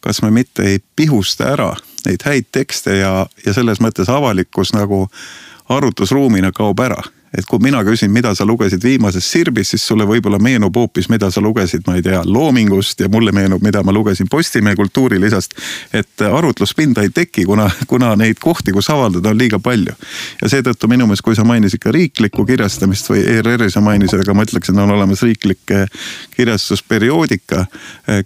kas 0.00 0.22
me 0.22 0.30
mitte 0.30 0.66
ei 0.66 0.78
pihusta 0.96 1.52
ära 1.52 1.74
neid 2.06 2.24
häid 2.24 2.50
tekste 2.52 2.96
ja, 2.96 3.26
ja 3.46 3.54
selles 3.54 3.80
mõttes 3.80 4.08
avalikkus 4.08 4.74
nagu 4.76 5.06
arutlusruumina 5.68 6.52
kaob 6.52 6.80
ära 6.80 7.02
et 7.38 7.46
kui 7.46 7.60
mina 7.62 7.82
küsin, 7.86 8.10
mida 8.10 8.32
sa 8.34 8.44
lugesid 8.46 8.82
viimasest 8.82 9.30
Sirbist, 9.30 9.74
siis 9.74 9.84
sulle 9.86 10.06
võib-olla 10.08 10.40
meenub 10.42 10.76
hoopis, 10.76 11.08
mida 11.12 11.30
sa 11.30 11.42
lugesid, 11.42 11.84
ma 11.86 11.94
ei 11.98 12.02
tea, 12.02 12.22
Loomingust 12.26 13.00
ja 13.00 13.08
mulle 13.12 13.32
meenub, 13.32 13.62
mida 13.62 13.82
ma 13.86 13.94
lugesin 13.94 14.28
Postimehe 14.30 14.76
kultuurilisast. 14.76 15.54
et 15.92 16.22
arutluspinda 16.26 17.02
ei 17.02 17.10
teki, 17.14 17.44
kuna, 17.44 17.70
kuna 17.86 18.16
neid 18.16 18.40
kohti, 18.40 18.72
kus 18.72 18.90
avaldada, 18.90 19.30
on 19.30 19.38
liiga 19.38 19.58
palju. 19.58 19.94
ja 20.42 20.48
seetõttu 20.48 20.88
minu 20.88 21.06
meelest, 21.06 21.22
kui 21.22 21.36
sa 21.38 21.44
mainisid 21.44 21.82
ka 21.82 21.92
riiklikku 21.94 22.46
kirjastamist 22.46 23.10
või 23.10 23.22
ERR-i 23.36 23.70
sa 23.70 23.80
mainisid, 23.80 24.24
aga 24.24 24.34
ma 24.34 24.46
ütleks, 24.48 24.70
et 24.72 24.76
on 24.76 24.90
olemas 24.90 25.22
riiklik 25.22 25.74
kirjastusperioodika, 26.34 27.66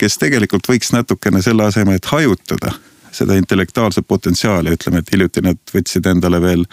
kes 0.01 0.19
tegelikult 0.19 0.69
võiks 0.69 0.93
natukene 0.97 1.43
selle 1.43 1.69
asemel, 1.69 2.01
et 2.01 2.09
hajutada 2.13 2.73
seda 3.15 3.37
intellektuaalset 3.39 4.07
potentsiaali, 4.09 4.73
ütleme, 4.75 5.03
et 5.03 5.13
hiljuti 5.13 5.43
nad 5.45 5.61
võtsid 5.75 6.09
endale 6.11 6.41
veel 6.43 6.65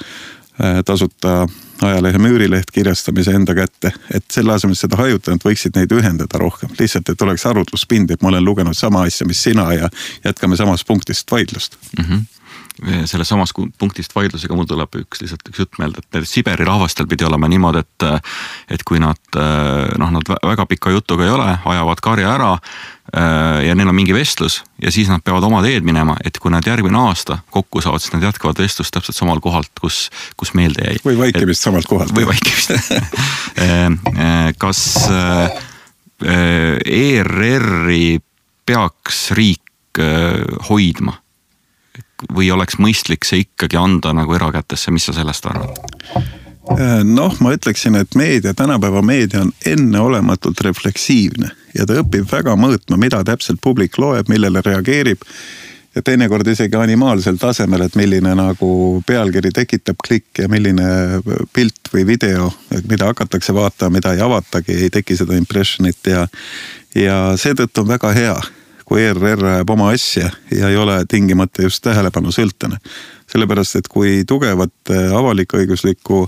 tasuta 0.85 1.45
ajalehe 1.81 2.17
Müürileht 2.21 2.71
kirjastamise 2.71 3.31
enda 3.35 3.55
kätte. 3.55 3.93
et 4.13 4.25
selle 4.31 4.53
asemel 4.53 4.75
seda 4.75 4.97
hajutada, 4.99 5.37
nad 5.37 5.45
võiksid 5.45 5.77
neid 5.77 5.93
ühendada 5.95 6.41
rohkem, 6.41 6.69
lihtsalt, 6.79 7.09
et 7.09 7.21
oleks 7.21 7.45
arutluspind, 7.45 8.11
et 8.11 8.21
ma 8.21 8.29
olen 8.33 8.45
lugenud 8.45 8.77
sama 8.77 9.05
asja, 9.07 9.27
mis 9.27 9.43
sina 9.43 9.71
ja 9.73 9.89
jätkame 10.25 10.57
samast 10.59 10.87
punktist 10.87 11.31
vaidlust 11.31 11.77
mm. 11.97 12.05
-hmm 12.05 12.29
selles 13.05 13.29
samas 13.29 13.53
punktist 13.77 14.15
vaidlusega 14.15 14.55
mul 14.55 14.65
tuleb 14.65 14.95
üks 14.97 15.21
lihtsalt 15.21 15.49
üks 15.49 15.59
jutt 15.59 15.77
meelde, 15.77 16.01
et 16.01 16.25
Siberi 16.25 16.65
rahvastel 16.65 17.05
pidi 17.07 17.25
olema 17.27 17.47
niimoodi, 17.51 17.83
et. 17.83 18.05
et 18.73 18.83
kui 18.87 18.99
nad 18.99 19.37
noh, 20.01 20.11
nad 20.15 20.31
väga 20.43 20.65
pika 20.65 20.89
jutuga 20.89 21.27
ei 21.27 21.29
ole, 21.29 21.57
ajavad 21.65 22.01
karja 22.01 22.33
ära 22.33 22.57
ja 23.65 23.75
neil 23.75 23.89
on 23.91 23.95
mingi 23.95 24.13
vestlus 24.15 24.61
ja 24.81 24.91
siis 24.91 25.09
nad 25.11 25.19
peavad 25.23 25.43
oma 25.43 25.59
teed 25.65 25.83
minema, 25.83 26.15
et 26.23 26.37
kui 26.39 26.51
nad 26.53 26.63
järgmine 26.67 26.97
aasta 27.09 27.41
kokku 27.51 27.81
saavad, 27.83 27.99
siis 28.03 28.13
nad 28.15 28.23
jätkavad 28.23 28.61
vestlust 28.63 28.93
täpselt 28.95 29.17
samalt 29.17 29.43
kohalt, 29.43 29.71
kus, 29.81 30.05
kus 30.39 30.53
meelde 30.55 30.85
jäi. 30.87 31.01
või 31.05 31.17
vaikimist 31.25 31.67
samalt 31.67 31.89
kohalt. 31.91 32.13
või 32.15 32.29
vaikimist 32.29 32.71
äh, 32.75 32.87
äh, 33.67 34.53
kas 34.57 35.09
ERR-i 36.21 38.19
peaks 38.65 39.31
riik 39.35 39.99
hoidma? 40.69 41.17
või 42.29 42.51
oleks 42.53 42.77
mõistlik 42.77 43.25
see 43.25 43.45
ikkagi 43.45 43.79
anda 43.79 44.13
nagu 44.13 44.35
erakätesse, 44.37 44.91
mis 44.93 45.07
sa 45.09 45.15
sellest 45.15 45.47
arvad? 45.49 45.79
Noh, 47.03 47.35
ma 47.39 47.55
ütleksin, 47.55 47.95
et 47.99 48.15
meedia, 48.15 48.53
tänapäeva 48.53 49.01
meedia 49.01 49.41
on 49.41 49.51
enneolematult 49.65 50.61
refleksiivne 50.61 51.51
ja 51.77 51.87
ta 51.87 51.97
õpib 52.01 52.29
väga 52.31 52.55
mõõtma, 52.59 52.99
mida 52.99 53.23
täpselt 53.27 53.61
publik 53.63 53.97
loeb, 54.01 54.29
millele 54.31 54.63
reageerib. 54.65 55.27
ja 55.95 56.01
teinekord 56.01 56.47
isegi 56.47 56.75
animaalsel 56.79 57.35
tasemel, 57.35 57.81
et 57.83 57.95
milline 57.99 58.31
nagu 58.35 59.01
pealkiri 59.07 59.51
tekitab 59.51 59.97
klikk 60.07 60.39
ja 60.39 60.47
milline 60.47 61.19
pilt 61.53 61.91
või 61.93 62.05
video, 62.07 62.51
mida 62.87 63.09
hakatakse 63.11 63.53
vaatama, 63.53 63.97
mida 63.97 64.13
ei 64.13 64.21
avatagi, 64.21 64.71
ei 64.71 64.89
teki 64.89 65.17
seda 65.19 65.35
impression'it 65.35 66.07
ja. 66.07 66.27
ja 66.95 67.17
seetõttu 67.35 67.83
on 67.83 67.91
väga 67.91 68.13
hea, 68.15 68.37
kui 68.85 69.03
ERR 69.03 69.45
ajab 69.57 69.69
oma 69.75 69.91
asja 69.91 70.31
ja 70.51 70.69
ei 70.69 70.77
ole 70.77 71.03
tingimata 71.09 71.67
just 71.67 71.83
tähelepanu 71.83 72.31
sõltlane. 72.31 72.79
Sellepärast, 73.31 73.79
et 73.79 73.87
kui 73.91 74.21
tugevat 74.27 74.91
avalik-õiguslikku 75.17 76.25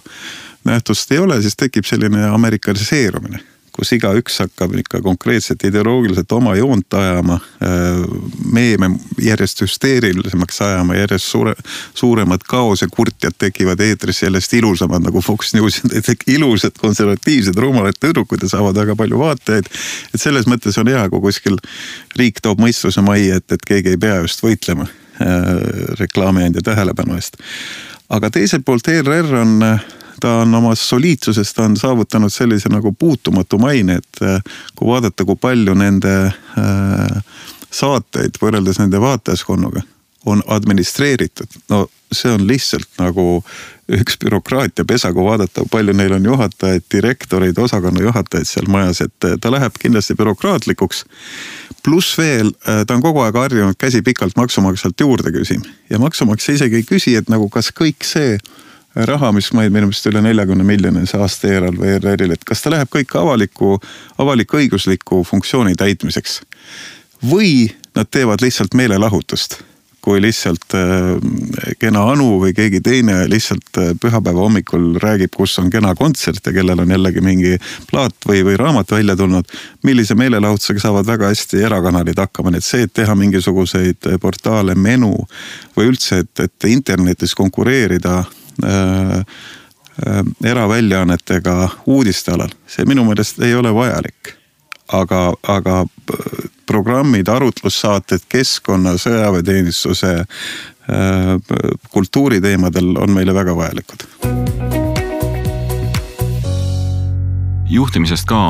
nähtust 0.67 1.11
ei 1.11 1.19
ole, 1.19 1.41
siis 1.43 1.57
tekib 1.59 1.87
selline 1.87 2.23
amerikaniseerumine 2.31 3.43
kus 3.73 3.89
igaüks 3.95 4.37
hakkab 4.43 4.75
ikka 4.77 5.01
konkreetselt 5.01 5.63
ideoloogiliselt 5.65 6.31
oma 6.35 6.53
joont 6.55 6.93
ajama. 6.93 7.39
Äh, 7.65 8.03
meeme 8.53 8.91
järjest 9.21 9.63
hüsteerilisemaks 9.65 10.61
ajama, 10.61 10.97
järjest 10.99 11.31
suure, 11.31 11.55
suuremad 11.97 12.45
kaosekurtjad 12.47 13.37
tekivad 13.41 13.81
eetris, 13.81 14.21
järjest 14.27 14.53
ilusamad 14.59 15.05
nagu 15.07 15.21
Fox 15.21 15.53
News, 15.57 15.81
ilusad 16.35 16.77
konservatiivsed 16.79 17.57
rumalad 17.57 17.97
tüdrukud 17.99 18.45
ja 18.45 18.51
saavad 18.53 18.77
väga 18.77 18.95
palju 18.95 19.19
vaatajaid. 19.19 19.69
et 20.13 20.21
selles 20.21 20.47
mõttes 20.49 20.77
on 20.77 20.93
hea, 20.93 21.07
kui 21.09 21.25
kuskil 21.29 21.57
riik 22.19 22.43
toob 22.45 22.61
mõistuse 22.61 23.01
majja, 23.01 23.41
et, 23.41 23.57
et 23.57 23.71
keegi 23.73 23.95
ei 23.95 23.97
pea 24.05 24.21
just 24.21 24.45
võitlema 24.45 24.85
äh, 24.85 25.02
reklaamiandja 25.99 26.61
tähelepanu 26.65 27.15
eest. 27.15 27.37
aga 28.09 28.29
teiselt 28.33 28.65
poolt 28.65 28.87
ERR 28.87 29.35
on 29.41 29.63
äh, 29.63 29.83
ta 30.23 30.35
on 30.35 30.55
oma 30.55 30.75
soliidsusest 30.75 31.59
on 31.59 31.77
saavutanud 31.77 32.29
sellise 32.29 32.69
nagu 32.69 32.91
puutumatu 32.91 33.57
maine, 33.57 33.95
et 33.99 34.21
äh, 34.21 34.41
kui 34.75 34.87
vaadata, 34.87 35.25
kui 35.25 35.35
palju 35.35 35.73
nende 35.75 36.13
äh, 36.25 37.17
saateid 37.71 38.39
võrreldes 38.41 38.79
nende 38.79 39.01
vaatajaskonnaga 39.01 39.83
on 40.25 40.43
administreeritud, 40.47 41.47
no 41.69 41.87
see 42.11 42.31
on 42.31 42.47
lihtsalt 42.47 42.89
nagu 42.99 43.43
üks 43.91 44.15
bürokraatiapesa, 44.21 45.11
kui 45.13 45.25
vaadata, 45.25 45.65
palju 45.71 45.93
neil 45.97 46.13
on 46.15 46.25
juhatajaid, 46.25 46.85
direktoreid, 46.93 47.57
osakonna 47.59 48.05
juhatajaid 48.05 48.47
seal 48.47 48.69
majas, 48.71 49.01
et 49.03 49.27
äh, 49.27 49.35
ta 49.41 49.51
läheb 49.51 49.75
kindlasti 49.81 50.15
bürokraatlikuks. 50.19 51.05
pluss 51.83 52.17
veel, 52.17 52.53
ta 52.63 52.95
on 52.95 53.01
kogu 53.03 53.19
aeg 53.19 53.35
harjunud 53.35 53.75
käsi 53.75 54.01
pikalt 54.01 54.37
maksumaksjalt 54.39 54.99
juurde 54.99 55.33
küsima 55.35 55.67
ja 55.89 55.99
maksumaksja 55.99 56.53
isegi 56.55 56.79
ei 56.79 56.85
küsi, 56.87 57.15
et 57.19 57.27
nagu 57.29 57.49
kas 57.51 57.73
kõik 57.75 58.07
see 58.07 58.37
raha, 58.95 59.31
mis 59.31 59.49
maid 59.53 59.73
minu 59.73 59.89
meelest 59.89 60.07
üle 60.09 60.21
neljakümne 60.21 60.63
miljoni 60.63 61.07
see 61.09 61.19
aasta 61.21 61.49
eelarve 61.49 61.95
ERR-il, 61.97 62.35
et 62.35 62.45
kas 62.45 62.61
ta 62.61 62.71
läheb 62.73 62.91
kõik 62.93 63.15
avaliku, 63.17 63.75
avalik-õigusliku 64.21 65.23
funktsiooni 65.27 65.75
täitmiseks. 65.75 66.41
või 67.23 67.71
nad 67.95 68.09
teevad 68.11 68.41
lihtsalt 68.41 68.73
meelelahutust, 68.73 69.61
kui 70.03 70.19
lihtsalt 70.21 70.75
äh, 70.75 71.73
kena 71.79 72.03
Anu 72.11 72.41
või 72.41 72.53
keegi 72.57 72.81
teine 72.83 73.23
lihtsalt 73.31 73.79
äh, 73.79 73.93
pühapäeva 73.99 74.43
hommikul 74.43 74.99
räägib, 75.03 75.31
kus 75.35 75.55
on 75.61 75.71
kena 75.73 75.95
kontsert 75.95 76.43
ja 76.45 76.53
kellel 76.55 76.83
on 76.83 76.91
jällegi 76.91 77.23
mingi 77.23 77.55
plaat 77.89 78.27
või, 78.27 78.43
või 78.43 78.59
raamat 78.59 78.91
välja 78.91 79.15
tulnud. 79.15 79.49
millise 79.83 80.15
meelelahutusega 80.19 80.79
saavad 80.83 81.07
väga 81.07 81.31
hästi 81.31 81.63
erakanalid 81.63 82.19
hakkama, 82.19 82.51
nii 82.51 82.63
et 82.63 82.67
see, 82.67 82.85
et 82.87 82.93
teha 82.93 83.15
mingisuguseid 83.15 84.13
portaale, 84.21 84.75
menu 84.75 85.15
või 85.77 85.91
üldse, 85.93 86.23
et, 86.23 86.47
et 86.47 86.71
internetis 86.71 87.35
konkureerida 87.35 88.23
Äh, 88.63 89.17
äh, 90.07 90.23
eraväljaannetega 90.43 91.69
uudiste 91.85 92.31
alal, 92.31 92.49
see 92.67 92.85
minu 92.85 93.05
meelest 93.05 93.41
ei 93.41 93.55
ole 93.55 93.73
vajalik. 93.73 94.33
Aga, 94.87 95.33
aga 95.47 95.79
äh, 95.83 96.49
programmid, 96.65 97.27
arutlussaated 97.27 98.27
keskkonna, 98.29 98.95
sõjaväeteenistuse, 98.97 100.13
kultuuriteemadel 101.91 102.97
on 102.99 103.11
meile 103.15 103.31
väga 103.35 103.53
vajalikud. 103.55 104.01
Juhtimisest 107.71 108.27
ka, 108.27 108.41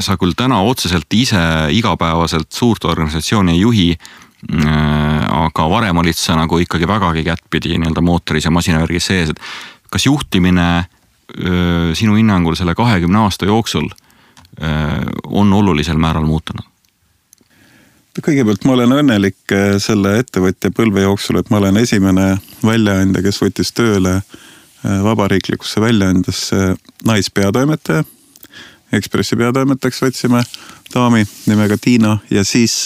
sa 0.00 0.16
küll 0.20 0.32
täna 0.36 0.62
otseselt 0.64 1.12
ise 1.12 1.42
igapäevaselt 1.76 2.52
suurt 2.56 2.84
organisatsiooni 2.88 3.52
ei 3.52 3.60
juhi 3.60 3.88
aga 4.44 5.68
varem 5.70 6.00
olid 6.02 6.16
sa 6.18 6.36
nagu 6.36 6.58
ikkagi 6.60 6.88
vägagi 6.88 7.24
kättpidi 7.24 7.78
nii-öelda 7.78 8.02
mootoris 8.04 8.44
ja 8.44 8.52
masinavärgis 8.52 9.06
sees, 9.06 9.30
et 9.30 9.40
kas 9.90 10.04
juhtimine 10.06 10.84
sinu 11.96 12.16
hinnangul 12.18 12.56
selle 12.58 12.74
kahekümne 12.76 13.24
aasta 13.24 13.48
jooksul 13.48 13.88
on 15.24 15.52
olulisel 15.52 15.98
määral 15.98 16.26
muutunud? 16.28 16.64
kõigepealt 18.22 18.62
ma 18.64 18.76
olen 18.76 18.92
õnnelik 18.94 19.52
selle 19.82 20.18
ettevõtja 20.22 20.70
põlve 20.70 21.02
jooksul, 21.02 21.40
et 21.40 21.48
ma 21.50 21.58
olen 21.58 21.80
esimene 21.80 22.36
väljaandja, 22.62 23.24
kes 23.24 23.40
võttis 23.42 23.72
tööle 23.74 24.20
vabariiklikusse 24.84 25.80
väljaandesse 25.82 26.74
naispeatoimetaja. 27.10 28.04
Ekspressi 28.94 29.34
peatoimetajaks 29.34 30.02
võtsime 30.04 30.44
daami 30.92 31.24
nimega 31.48 31.74
Tiina 31.80 32.18
ja 32.30 32.44
siis 32.46 32.84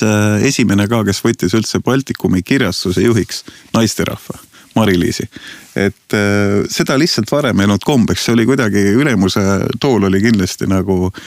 esimene 0.48 0.88
ka, 0.88 1.02
kes 1.04 1.20
võttis 1.24 1.52
üldse 1.58 1.82
Baltikumi 1.84 2.40
kirjastuse 2.42 3.04
juhiks 3.04 3.44
naisterahva 3.76 4.38
Mari-Liisi. 4.78 5.28
et 5.76 6.14
äh, 6.14 6.64
seda 6.70 6.96
lihtsalt 6.98 7.30
varem 7.30 7.60
ei 7.60 7.66
olnud 7.68 7.84
kombeks, 7.84 8.24
see 8.24 8.34
oli 8.34 8.46
kuidagi 8.46 8.80
ülemuse 8.98 9.42
tool 9.80 10.08
oli 10.08 10.20
kindlasti 10.22 10.66
nagu 10.70 11.10
äh, 11.10 11.22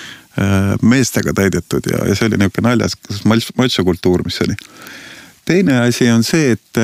meestega 0.82 1.34
täidetud 1.36 1.86
ja, 1.92 2.06
ja 2.08 2.16
see 2.16 2.30
oli 2.30 2.38
nihuke 2.40 2.64
naljas 2.64 2.94
matšokultuur, 3.58 4.24
mis 4.24 4.40
oli. 4.46 4.56
teine 5.46 5.82
asi 5.84 6.08
on 6.12 6.24
see, 6.24 6.54
et, 6.56 6.80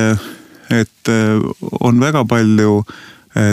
et 0.76 1.12
on 1.80 2.00
väga 2.00 2.26
palju 2.28 2.74
äh, 2.82 2.98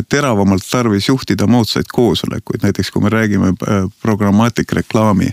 teravamalt 0.10 0.64
tarvis 0.72 1.08
juhtida 1.08 1.48
moodsaid 1.48 1.86
koosolekuid, 1.94 2.64
näiteks 2.64 2.92
kui 2.92 3.02
me 3.02 3.10
räägime 3.10 3.54
programmatic 4.02 4.72
reklaami. 4.72 5.28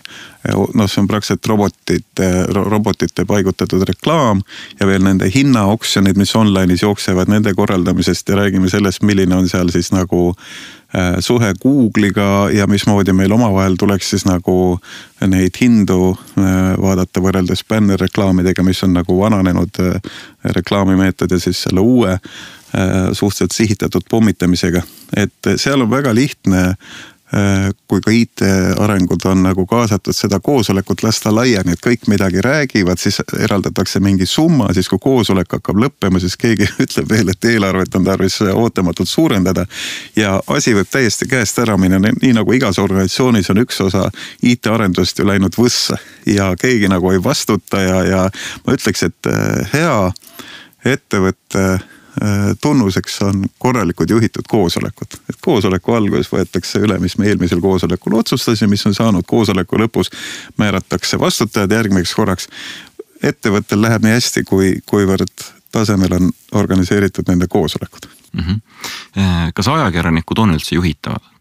Noh, 0.75 0.91
see 0.91 1.01
on 1.01 1.09
praktiliselt 1.09 1.47
robotite, 1.47 2.29
robotite 2.53 3.25
paigutatud 3.25 3.85
reklaam 3.89 4.43
ja 4.81 4.87
veel 4.87 5.05
nende 5.07 5.31
hinnaoksjonid, 5.35 6.19
mis 6.19 6.35
online'is 6.37 6.83
jooksevad, 6.83 7.31
nende 7.31 7.55
korraldamisest 7.55 8.29
ja 8.29 8.41
räägime 8.43 8.71
sellest, 8.71 9.03
milline 9.03 9.37
on 9.37 9.49
seal 9.49 9.71
siis 9.71 9.93
nagu 9.93 10.35
suhe 11.25 11.55
Google'iga 11.63 12.51
ja 12.53 12.67
mismoodi 12.69 13.15
meil 13.17 13.33
omavahel 13.33 13.79
tuleks 13.81 14.11
siis 14.13 14.27
nagu 14.29 14.77
neid 15.25 15.57
hindu 15.57 16.11
vaadata 16.37 17.23
võrreldes 17.25 17.65
bännerreklaamidega, 17.65 18.61
mis 18.67 18.83
on 18.85 18.93
nagu 18.99 19.17
vananenud 19.17 19.81
reklaamimeetod 20.59 21.33
ja 21.33 21.39
siis 21.41 21.63
selle 21.65 21.81
uue 21.81 22.19
Äh, 22.75 23.13
suhteliselt 23.13 23.53
sihitatud 23.53 24.03
pommitamisega. 24.11 24.83
et 25.17 25.49
seal 25.57 25.81
on 25.81 25.91
väga 25.91 26.15
lihtne 26.15 26.61
äh, 26.61 26.77
kui 27.89 28.01
ka 28.05 28.13
IT-arengud 28.13 29.25
on 29.25 29.43
nagu 29.47 29.65
kaasatud 29.67 30.17
seda 30.17 30.41
koosolekut 30.41 31.03
lasta 31.03 31.33
laiali, 31.35 31.73
et 31.73 31.81
kõik 31.81 32.05
midagi 32.13 32.43
räägivad, 32.45 33.01
siis 33.01 33.23
eraldatakse 33.39 34.01
mingi 34.05 34.27
summa, 34.29 34.69
siis 34.77 34.91
kui 34.93 35.01
koosolek 35.01 35.57
hakkab 35.57 35.81
lõppema, 35.81 36.21
siis 36.21 36.37
keegi 36.37 36.69
ütleb 36.85 37.09
veel, 37.09 37.33
et 37.33 37.49
eelarvet 37.49 37.97
on 37.97 38.05
tarvis 38.05 38.41
ootamatult 38.53 39.09
suurendada. 39.09 39.67
ja 40.17 40.41
asi 40.47 40.75
võib 40.77 40.91
täiesti 40.91 41.29
käest 41.29 41.59
ära 41.59 41.77
minna, 41.81 41.99
nii 42.03 42.35
nagu 42.37 42.53
igas 42.53 42.79
organisatsioonis 42.79 43.51
on 43.51 43.63
üks 43.65 43.81
osa 43.81 44.11
IT-arendust 44.43 45.19
ju 45.19 45.27
läinud 45.27 45.57
võssa 45.59 45.97
ja 46.27 46.53
keegi 46.61 46.89
nagu 46.93 47.11
ei 47.11 47.25
vastuta 47.25 47.81
ja, 47.81 48.05
ja 48.05 48.23
ma 48.67 48.77
ütleks, 48.77 49.09
et 49.09 49.33
äh, 49.33 49.73
hea 49.73 49.97
ettevõtte 50.85 51.53
Äh, 51.55 51.79
tunnuseks 52.61 53.23
on 53.23 53.45
korralikud 53.59 54.11
juhitud 54.11 54.45
koosolekud. 54.49 55.07
et 55.31 55.37
koosoleku 55.41 55.95
alguses 55.95 56.29
võetakse 56.33 56.83
üle, 56.85 56.99
mis 56.99 57.17
me 57.19 57.29
eelmisel 57.29 57.61
koosolekul 57.61 58.19
otsustasime, 58.19 58.71
mis 58.71 58.87
on 58.87 58.95
saanud, 58.95 59.25
koosoleku 59.27 59.79
lõpus 59.81 60.13
määratakse 60.57 61.19
vastutajad 61.19 61.73
järgmiseks 61.73 62.15
korraks. 62.15 62.49
ettevõttel 63.23 63.83
läheb 63.83 64.05
nii 64.05 64.13
hästi, 64.13 64.45
kui, 64.45 64.75
kuivõrd 64.87 65.47
tasemel 65.73 66.13
on 66.13 66.31
organiseeritud 66.53 67.29
nende 67.29 67.49
koosolekud 67.49 68.09
mm. 68.33 68.41
-hmm. 68.41 69.53
kas 69.55 69.69
ajakirjanikud 69.69 70.39
on 70.39 70.55
üldse 70.55 70.75
juhitavad? 70.75 71.32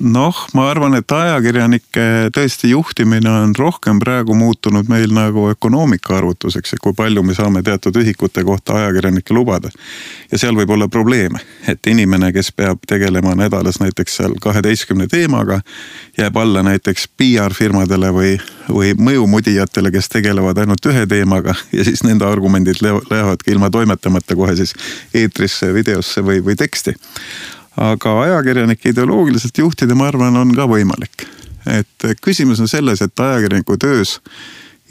Noh, 0.00 0.36
ma 0.54 0.66
arvan, 0.70 0.94
et 0.98 1.12
ajakirjanike 1.12 2.04
tõesti 2.34 2.70
juhtimine 2.70 3.30
on 3.30 3.54
rohkem 3.58 3.98
praegu 4.00 4.34
muutunud 4.34 4.88
meil 4.88 5.12
nagu 5.14 5.48
ökonoomika 5.52 6.16
arvutuseks, 6.18 6.74
et 6.74 6.82
kui 6.82 6.94
palju 6.96 7.22
me 7.26 7.34
saame 7.36 7.62
teatud 7.66 7.96
ühikute 8.00 8.44
kohta 8.44 8.78
ajakirjanikke 8.80 9.34
lubada. 9.34 9.70
ja 10.32 10.38
seal 10.38 10.56
võib 10.56 10.70
olla 10.70 10.88
probleeme, 10.88 11.40
et 11.68 11.86
inimene, 11.86 12.32
kes 12.32 12.52
peab 12.52 12.82
tegelema 12.86 13.34
nädalas 13.34 13.80
näiteks 13.80 14.16
seal 14.16 14.36
kaheteistkümne 14.42 15.06
teemaga, 15.06 15.60
jääb 16.18 16.36
alla 16.36 16.62
näiteks 16.62 17.08
PR-firmadele 17.16 18.12
või, 18.12 18.36
või 18.68 18.94
mõjumudijatele, 18.98 19.92
kes 19.92 20.08
tegelevad 20.08 20.58
ainult 20.58 20.86
ühe 20.86 21.06
teemaga 21.06 21.54
ja 21.72 21.84
siis 21.84 22.04
nende 22.04 22.26
argumendid 22.26 22.82
lähevadki 22.82 23.52
ilma 23.52 23.70
toimetamata 23.70 24.36
kohe 24.36 24.56
siis 24.56 24.74
eetrisse, 25.14 25.72
videosse 25.74 26.24
või, 26.24 26.40
või 26.44 26.56
teksti 26.56 26.96
aga 27.76 28.20
ajakirjanikke 28.22 28.92
ideoloogiliselt 28.92 29.58
juhtida, 29.58 29.94
ma 29.94 30.08
arvan, 30.08 30.36
on 30.36 30.54
ka 30.56 30.68
võimalik. 30.70 31.26
et 31.66 32.04
küsimus 32.22 32.60
on 32.62 32.68
selles, 32.68 33.02
et 33.02 33.20
ajakirjaniku 33.20 33.76
töös, 33.76 34.20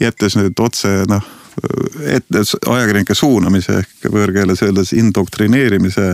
jättes 0.00 0.36
nüüd 0.36 0.60
otse 0.60 0.90
noh, 1.08 1.24
ette 2.04 2.42
ajakirjanike 2.68 3.14
suunamise 3.16 3.78
ehk 3.80 4.10
võõrkeeles 4.12 4.60
öeldes 4.66 4.92
indoktrineerimise 4.92 6.12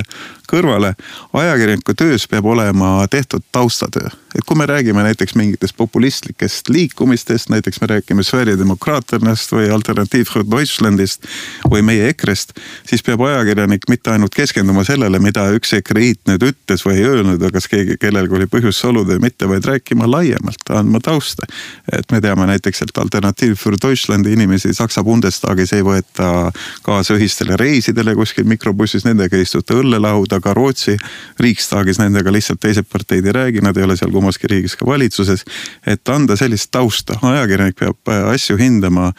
kõrvale. 0.53 0.95
ajakirjaniku 1.33 1.95
töös 1.97 2.27
peab 2.29 2.45
olema 2.45 3.07
tehtud 3.11 3.43
taustatöö, 3.53 4.07
et 4.37 4.45
kui 4.47 4.57
me 4.57 4.67
räägime 4.67 5.03
näiteks 5.03 5.35
mingitest 5.35 5.77
populistlikest 5.77 6.69
liikumistest, 6.69 7.49
näiteks 7.49 7.81
me 7.81 7.87
räägime 7.87 8.23
Sverigedemokraaternast 8.23 9.53
või 9.53 9.71
Alternatiiv 9.73 10.29
für 10.33 10.45
Deutschlandist 10.51 11.25
või 11.71 11.83
meie 11.83 12.09
EKRE-st, 12.13 12.53
siis 12.89 13.03
peab 13.03 13.25
ajakirjanik 13.27 13.89
mitte 13.89 14.13
ainult 14.13 14.35
keskenduma 14.35 14.85
sellele, 14.85 15.19
mida 15.19 15.47
üks 15.57 15.73
ekreiit 15.79 16.21
nüüd 16.29 16.45
ütles 16.51 16.85
või 16.87 17.01
ei 17.01 17.09
öelnud 17.09 17.41
või 17.41 17.53
kas 17.57 17.69
keegi, 17.73 17.97
kellelgi 18.01 18.37
oli 18.37 18.51
põhjust 18.53 18.85
soluda 18.85 19.17
või 19.17 19.29
mitte, 19.29 19.49
vaid 19.49 19.65
rääkima 19.69 20.11
laiemalt, 20.11 20.69
andma 20.71 21.01
tausta. 21.01 21.49
et 21.93 22.13
me 22.13 22.21
teame 22.21 22.47
näiteks, 22.47 22.83
et 22.83 22.99
Alternatiiv 22.99 23.57
für 23.57 23.77
Deutschlandi 23.83 24.33
inimesi 24.33 24.75
Saksa 24.75 25.05
Bundestagis 25.05 25.73
ei 25.73 25.83
võeta 25.83 26.53
kaasa 26.83 27.17
ühistele 27.17 27.57
reisidele 27.57 28.15
kuskil 28.15 28.45
mikrobussis, 28.45 29.05
nendega 29.05 29.37
ei 29.37 29.47
istuta 29.47 29.75
õllelauda 29.79 30.42
ka 30.43 30.55
Rootsi 30.55 30.97
Riksdagis 31.41 32.01
nendega 32.03 32.33
lihtsalt 32.33 32.61
teised 32.63 32.89
parteid 32.93 33.27
ei 33.27 33.37
räägi, 33.37 33.63
nad 33.65 33.77
ei 33.77 33.87
ole 33.87 33.97
seal 33.97 34.13
kummaski 34.13 34.51
riigis 34.51 34.77
ka 34.77 34.87
valitsuses. 34.87 35.45
et 35.87 36.09
anda 36.09 36.37
sellist 36.37 36.71
tausta, 36.71 37.19
ajakirjanik 37.23 37.79
peab 37.79 38.09
äh, 38.09 38.29
asju 38.35 38.59
hindama 38.59 39.13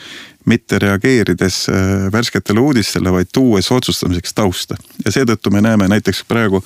mitte 0.46 0.80
reageerides 0.80 1.70
äh, 1.70 2.12
värsketele 2.12 2.60
uudistele, 2.60 3.12
vaid 3.12 3.32
tuues 3.34 3.72
otsustamiseks 3.72 4.34
tausta 4.34 4.76
ja 5.06 5.12
seetõttu 5.12 5.52
me 5.52 5.62
näeme 5.62 5.88
näiteks 5.88 6.24
praegu 6.28 6.64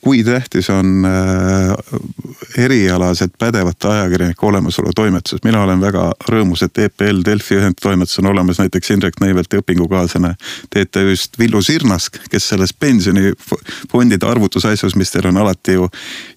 kui 0.00 0.24
tähtis 0.24 0.70
on 0.70 1.04
äh, 1.04 2.62
erialased 2.64 3.30
pädevate 3.38 3.88
ajakirjanike 3.88 4.46
olemasolu 4.46 4.92
toimetuses. 4.96 5.44
mina 5.44 5.62
olen 5.62 5.80
väga 5.80 6.12
rõõmus, 6.28 6.64
et 6.64 6.78
EPL 6.78 7.20
Delfi 7.24 7.58
ühendtoimetus 7.60 8.18
on 8.18 8.30
olemas 8.32 8.58
näiteks 8.58 8.90
Indrek 8.90 9.20
Neivelti 9.20 9.60
õpingukaaslane 9.60 10.34
TTÜ-st 10.70 11.38
Villu 11.38 11.62
Sirnask, 11.62 12.16
kes 12.30 12.48
selles 12.48 12.72
pensionifondide 12.72 14.26
arvutusasjus, 14.26 14.96
mis 14.96 15.12
teil 15.12 15.28
on 15.28 15.36
alati 15.36 15.76
ju, 15.76 15.88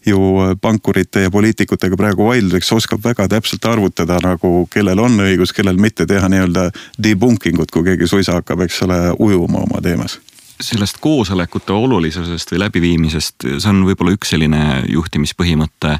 ju 0.05 0.19
pankurite 0.61 1.23
ja 1.23 1.31
poliitikutega 1.31 1.97
praegu 1.97 2.27
vaidluseks, 2.27 2.71
oskab 2.71 3.03
väga 3.03 3.27
täpselt 3.27 3.65
arvutada 3.65 4.19
nagu 4.23 4.67
kellel 4.73 4.99
on 4.99 5.23
õigus, 5.23 5.55
kellel 5.55 5.79
mitte 5.79 6.05
teha 6.05 6.29
nii-öelda 6.29 6.69
debunking 7.03 7.63
ut, 7.63 7.71
kui 7.71 7.87
keegi 7.87 8.07
suisa 8.07 8.39
hakkab, 8.41 8.67
eks 8.67 8.83
ole, 8.83 9.01
ujuma 9.19 9.63
oma 9.63 9.81
teemas 9.81 10.19
sellest 10.63 10.99
koosolekute 11.03 11.73
olulisusest 11.73 12.53
või 12.53 12.63
läbiviimisest, 12.63 13.47
see 13.57 13.69
on 13.69 13.83
võib-olla 13.87 14.15
üks 14.15 14.33
selline 14.33 14.83
juhtimispõhimõte. 14.89 15.97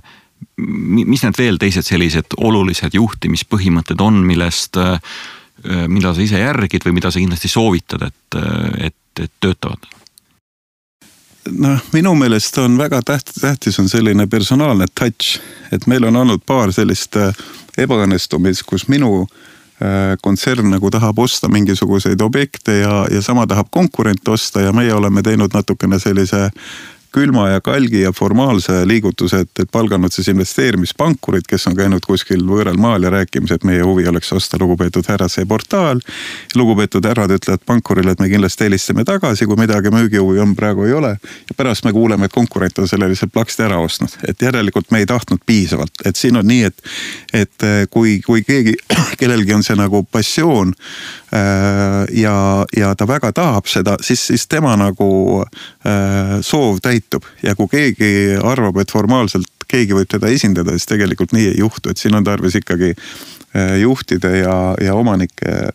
mis 0.58 1.24
need 1.24 1.38
veel 1.38 1.58
teised 1.58 1.88
sellised 1.88 2.36
olulised 2.38 2.94
juhtimispõhimõtted 2.94 4.02
on, 4.02 4.22
millest, 4.28 4.78
mida 5.88 6.14
sa 6.14 6.22
ise 6.22 6.40
järgid 6.40 6.86
või 6.86 7.00
mida 7.00 7.12
sa 7.12 7.20
kindlasti 7.20 7.48
soovitad, 7.48 8.08
et, 8.08 8.40
et, 8.90 9.24
et 9.24 9.32
töötavad? 9.40 9.90
noh, 11.52 11.80
minu 11.92 12.14
meelest 12.16 12.58
on 12.58 12.78
väga 12.80 13.02
tähtis, 13.04 13.42
tähtis 13.42 13.80
on 13.80 13.90
selline 13.90 14.28
personaalne 14.28 14.86
touch, 14.96 15.40
et 15.72 15.88
meil 15.88 16.06
on 16.08 16.16
olnud 16.16 16.44
paar 16.46 16.72
sellist 16.72 17.18
ebaõnnestumist, 17.78 18.64
kus 18.64 18.88
minu 18.88 19.26
äh, 19.26 19.34
Äh, 19.34 19.53
kontsern 20.22 20.70
nagu 20.70 20.92
tahab 20.94 21.18
osta 21.20 21.50
mingisuguseid 21.50 22.22
objekte 22.22 22.78
ja, 22.78 23.06
ja 23.12 23.22
sama 23.22 23.48
tahab 23.48 23.68
konkurent 23.72 24.28
osta 24.28 24.62
ja 24.62 24.74
meie 24.74 24.94
oleme 24.94 25.24
teinud 25.26 25.54
natukene 25.54 26.00
sellise 26.00 26.50
külma 27.14 27.50
ja 27.50 27.62
kalgi 27.62 28.02
ja 28.02 28.12
formaalse 28.12 28.88
liigutuse, 28.88 29.44
et, 29.46 29.52
et 29.60 29.72
palganud 29.72 30.12
siis 30.14 30.28
investeerimispankurid, 30.34 31.46
kes 31.50 31.68
on 31.70 31.78
käinud 31.78 32.06
kuskil 32.06 32.42
võõral 32.48 32.80
maal 32.82 33.06
ja 33.06 33.12
rääkimas, 33.14 33.54
et 33.54 33.66
meie 33.68 33.84
huvi 33.86 34.08
oleks 34.10 34.34
osta 34.34 34.58
lugupeetud 34.62 35.08
härra 35.10 35.30
see 35.30 35.46
portaal. 35.50 36.02
lugupeetud 36.56 37.06
härrad 37.06 37.36
ütlevad 37.38 37.66
pankurile, 37.66 38.12
et 38.12 38.24
me 38.24 38.30
kindlasti 38.32 38.68
helistame 38.68 39.06
tagasi, 39.06 39.46
kui 39.46 39.60
midagi 39.60 39.94
müügihuvi 39.94 40.42
on, 40.42 40.56
praegu 40.56 40.88
ei 40.90 40.94
ole. 40.94 41.16
ja 41.50 41.58
pärast 41.58 41.86
me 41.86 41.94
kuuleme, 41.94 42.26
et 42.26 42.34
konkurent 42.34 42.80
on 42.80 42.88
selle 42.88 43.10
lihtsalt 43.10 43.34
plaksti 43.34 43.64
ära 43.64 43.78
ostnud, 43.80 44.18
et 44.28 44.42
järelikult 44.42 44.92
me 44.92 45.04
ei 45.04 45.06
tahtnud 45.06 45.46
piisavalt, 45.46 46.06
et 46.06 46.16
siin 46.16 46.38
on 46.38 46.48
nii, 46.48 46.64
et, 46.64 46.82
et 47.34 47.68
kui, 47.90 48.20
kui 48.26 48.44
keegi, 48.44 48.76
kellelgi 49.22 49.54
on 49.54 49.64
see 49.64 49.78
nagu 49.78 50.04
passioon 50.04 50.74
ja, 52.14 52.66
ja 52.78 52.94
ta 52.96 53.08
väga 53.10 53.32
tahab 53.34 53.70
seda, 53.72 53.96
siis, 54.02 54.28
siis 54.28 54.46
tema 54.52 54.76
nagu 54.78 55.08
äh, 55.42 56.38
soov 56.46 56.82
täitub 56.84 57.26
ja 57.44 57.56
kui 57.58 57.72
keegi 57.72 58.12
arvab, 58.44 58.78
et 58.84 58.94
formaalselt 58.94 59.50
keegi 59.68 59.98
võib 59.98 60.12
teda 60.12 60.30
esindada, 60.30 60.76
siis 60.76 60.90
tegelikult 60.92 61.34
nii 61.34 61.50
ei 61.54 61.58
juhtu, 61.64 61.90
et 61.90 62.02
siin 62.02 62.16
on 62.20 62.28
tarvis 62.28 62.60
ikkagi 62.60 62.94
äh, 62.94 63.80
juhtide 63.82 64.36
ja, 64.44 64.58
ja 64.84 64.96
omanike 65.00 65.74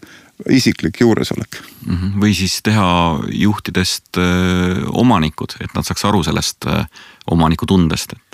isiklik 0.55 1.01
juuresolek. 1.01 1.59
-hmm. 1.59 2.21
või 2.23 2.35
siis 2.35 2.61
teha 2.62 3.18
juhtidest 3.35 4.21
omanikud, 4.92 5.57
et 5.61 5.75
nad 5.75 5.83
saaks 5.83 6.05
aru 6.05 6.23
sellest 6.23 6.68
öö, 6.71 6.85
omaniku 7.31 7.66
tundest, 7.66 8.12
et 8.12 8.28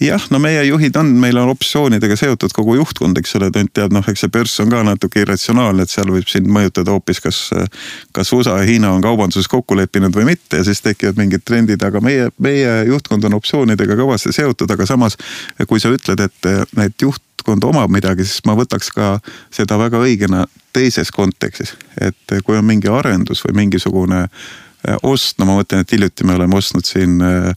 jah, 0.00 0.22
no 0.30 0.38
meie 0.42 0.62
juhid 0.64 0.96
on, 0.96 1.12
meil 1.20 1.38
on 1.40 1.50
optsioonidega 1.52 2.16
seotud 2.16 2.54
kogu 2.56 2.76
juhtkond, 2.78 3.18
eks 3.20 3.36
ole, 3.38 3.50
tont 3.54 3.72
teab, 3.76 3.92
noh, 3.94 4.06
eks 4.08 4.24
see 4.24 4.32
börs 4.32 4.54
on 4.62 4.72
ka 4.72 4.82
natuke 4.86 5.22
irratsionaalne, 5.24 5.84
et 5.84 5.92
seal 5.92 6.10
võib 6.12 6.28
sind 6.30 6.48
mõjutada 6.50 6.94
hoopis, 6.94 7.20
kas, 7.24 7.40
kas 8.16 8.32
USA 8.36 8.58
ja 8.60 8.68
Hiina 8.68 8.92
on 8.94 9.04
kaubanduses 9.04 9.48
kokku 9.50 9.76
leppinud 9.78 10.16
või 10.16 10.30
mitte 10.32 10.60
ja 10.60 10.66
siis 10.66 10.80
tekivad 10.84 11.20
mingid 11.20 11.44
trendid, 11.44 11.82
aga 11.84 12.02
meie, 12.04 12.30
meie 12.40 12.76
juhtkond 12.88 13.28
on 13.28 13.36
optsioonidega 13.40 13.98
kõvasti 14.00 14.32
seotud, 14.36 14.70
aga 14.72 14.88
samas 14.88 15.18
kui 15.68 15.82
sa 15.82 15.92
ütled, 15.92 16.24
et, 16.24 16.50
et 16.86 17.06
juhtkond 17.06 17.68
omab 17.68 17.92
midagi, 17.92 18.24
siis 18.24 18.44
ma 18.48 18.56
võtaks 18.58 18.92
ka 18.96 19.12
seda 19.52 19.78
väga 19.80 20.00
õigena 20.00 20.46
teises 20.72 21.12
kontekstis, 21.12 21.74
et 22.00 22.40
kui 22.46 22.56
on 22.56 22.64
mingi 22.64 22.88
arendus 22.88 23.44
või 23.44 23.64
mingisugune 23.64 24.24
ost, 24.24 24.69
no 24.88 25.46
ma 25.46 25.58
mõtlen, 25.58 25.84
et 25.84 25.92
hiljuti 25.92 26.24
me 26.24 26.34
oleme 26.38 26.56
ostnud 26.56 26.86
siin 26.88 27.20
äh, 27.20 27.50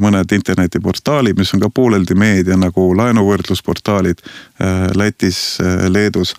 mõned 0.00 0.32
internetiportaalid, 0.32 1.36
mis 1.38 1.52
on 1.54 1.60
ka 1.60 1.68
pooleldi 1.74 2.14
meedia 2.16 2.56
nagu 2.56 2.86
laenuvõrdlusportaalid 2.96 4.22
eh, 4.24 4.86
Lätis, 4.96 5.58
Leedus. 5.88 6.34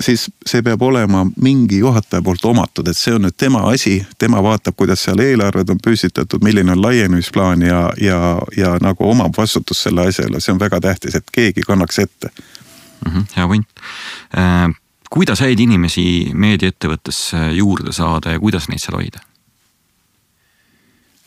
siis 0.00 0.26
see 0.46 0.62
peab 0.62 0.82
olema 0.82 1.22
mingi 1.40 1.78
juhataja 1.78 2.22
poolt 2.22 2.44
omatud, 2.44 2.88
et 2.88 2.98
see 2.98 3.14
on 3.14 3.22
nüüd 3.28 3.36
tema 3.38 3.62
asi, 3.70 4.00
tema 4.18 4.42
vaatab, 4.42 4.74
kuidas 4.76 5.04
seal 5.06 5.22
eelarved 5.22 5.70
on 5.70 5.78
püstitatud, 5.84 6.42
milline 6.44 6.72
on 6.72 6.82
laienemisplaan 6.82 7.62
ja, 7.62 7.80
ja, 8.00 8.18
ja 8.56 8.74
nagu 8.82 9.06
omab 9.08 9.38
vastutust 9.38 9.86
selle 9.86 10.08
asja 10.10 10.26
üle, 10.26 10.42
see 10.42 10.52
on 10.52 10.60
väga 10.60 10.80
tähtis, 10.80 11.14
et 11.14 11.30
keegi 11.32 11.62
kannaks 11.66 11.98
ette 11.98 12.32
mm. 12.34 13.12
-hmm, 13.12 13.26
hea 13.36 13.46
point 13.46 13.68
äh, 14.34 14.68
kuidas 15.10 15.40
häid 15.40 15.60
inimesi 15.60 16.04
meediaettevõttesse 16.34 17.50
juurde 17.58 17.92
saada 17.92 18.34
ja 18.34 18.40
kuidas 18.40 18.68
neid 18.68 18.82
seal 18.82 18.98
hoida? 18.98 19.29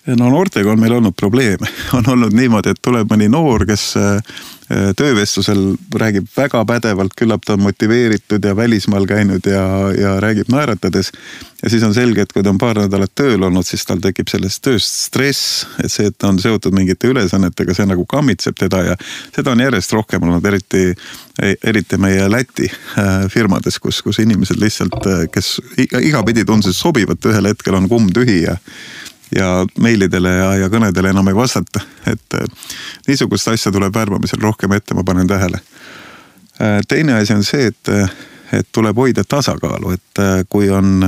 No 0.08 0.30
noortega 0.30 0.72
on 0.72 0.82
meil 0.82 0.98
olnud 0.98 1.16
probleeme, 1.16 1.70
on 1.98 2.10
olnud 2.16 2.36
niimoodi, 2.36 2.74
et 2.74 2.82
tuleb 2.84 3.12
mõni 3.12 3.30
noor, 3.32 3.66
kes 3.70 3.94
äh, 4.00 4.42
töövestlusel 4.98 5.62
räägib 6.00 6.28
väga 6.36 6.64
pädevalt, 6.66 7.14
küllap 7.20 7.44
ta 7.46 7.54
on 7.54 7.64
motiveeritud 7.64 8.44
ja 8.44 8.56
välismaal 8.56 9.06
käinud 9.08 9.46
ja, 9.48 9.64
ja 10.00 10.14
räägib 10.24 10.50
naeratades. 10.52 11.12
ja 11.64 11.70
siis 11.70 11.84
on 11.84 11.94
selge, 11.94 12.22
et 12.22 12.34
kui 12.34 12.44
ta 12.44 12.50
on 12.50 12.58
paar 12.58 12.80
nädalat 12.80 13.12
tööl 13.16 13.44
olnud, 13.44 13.66
siis 13.68 13.86
tal 13.86 14.02
tekib 14.04 14.32
sellest 14.32 14.64
tööst 14.64 14.98
stress, 15.08 15.68
et 15.84 15.92
see, 15.92 16.08
et 16.12 16.18
ta 16.18 16.32
on 16.32 16.40
seotud 16.40 16.76
mingite 16.76 17.12
ülesannetega, 17.12 17.76
see 17.76 17.88
nagu 17.88 18.06
kammitseb 18.10 18.58
teda 18.60 18.82
ja 18.90 18.98
seda 19.36 19.54
on 19.54 19.64
järjest 19.64 19.94
rohkem 19.94 20.24
olnud, 20.24 20.46
eriti, 20.46 20.90
eriti 21.64 22.00
meie 22.02 22.28
Läti 22.32 22.68
äh, 22.72 23.30
firmades, 23.32 23.80
kus, 23.80 24.02
kus 24.02 24.20
inimesed 24.24 24.60
lihtsalt, 24.60 25.00
äh, 25.08 25.24
kes 25.32 25.58
igapidi 25.78 26.46
tundsid 26.48 26.76
sobivat, 26.76 27.24
ühel 27.32 27.52
hetkel 27.52 27.80
on 27.80 27.90
kumm 27.92 28.12
tühi 28.16 28.44
ja 28.48 28.58
ja 29.36 29.66
meilidele 29.80 30.30
ja, 30.30 30.52
ja 30.64 30.70
kõnedele 30.70 31.14
enam 31.14 31.28
ei 31.28 31.36
vastata. 31.36 31.82
et 32.08 32.38
äh, 32.38 32.46
niisugust 33.08 33.48
asja 33.48 33.72
tuleb 33.72 33.96
värbamisel 33.96 34.42
rohkem 34.42 34.72
ette, 34.72 34.94
ma 34.94 35.04
panen 35.04 35.28
tähele. 35.28 35.60
Äh, 36.62 36.80
teine 36.88 37.14
asi 37.20 37.34
on 37.34 37.44
see, 37.44 37.68
et, 37.72 37.90
äh, 37.90 38.10
et 38.52 38.68
tuleb 38.72 38.98
hoida 38.98 39.24
tasakaalu, 39.24 39.92
et 39.98 40.24
kui 40.50 40.70
on 40.70 41.02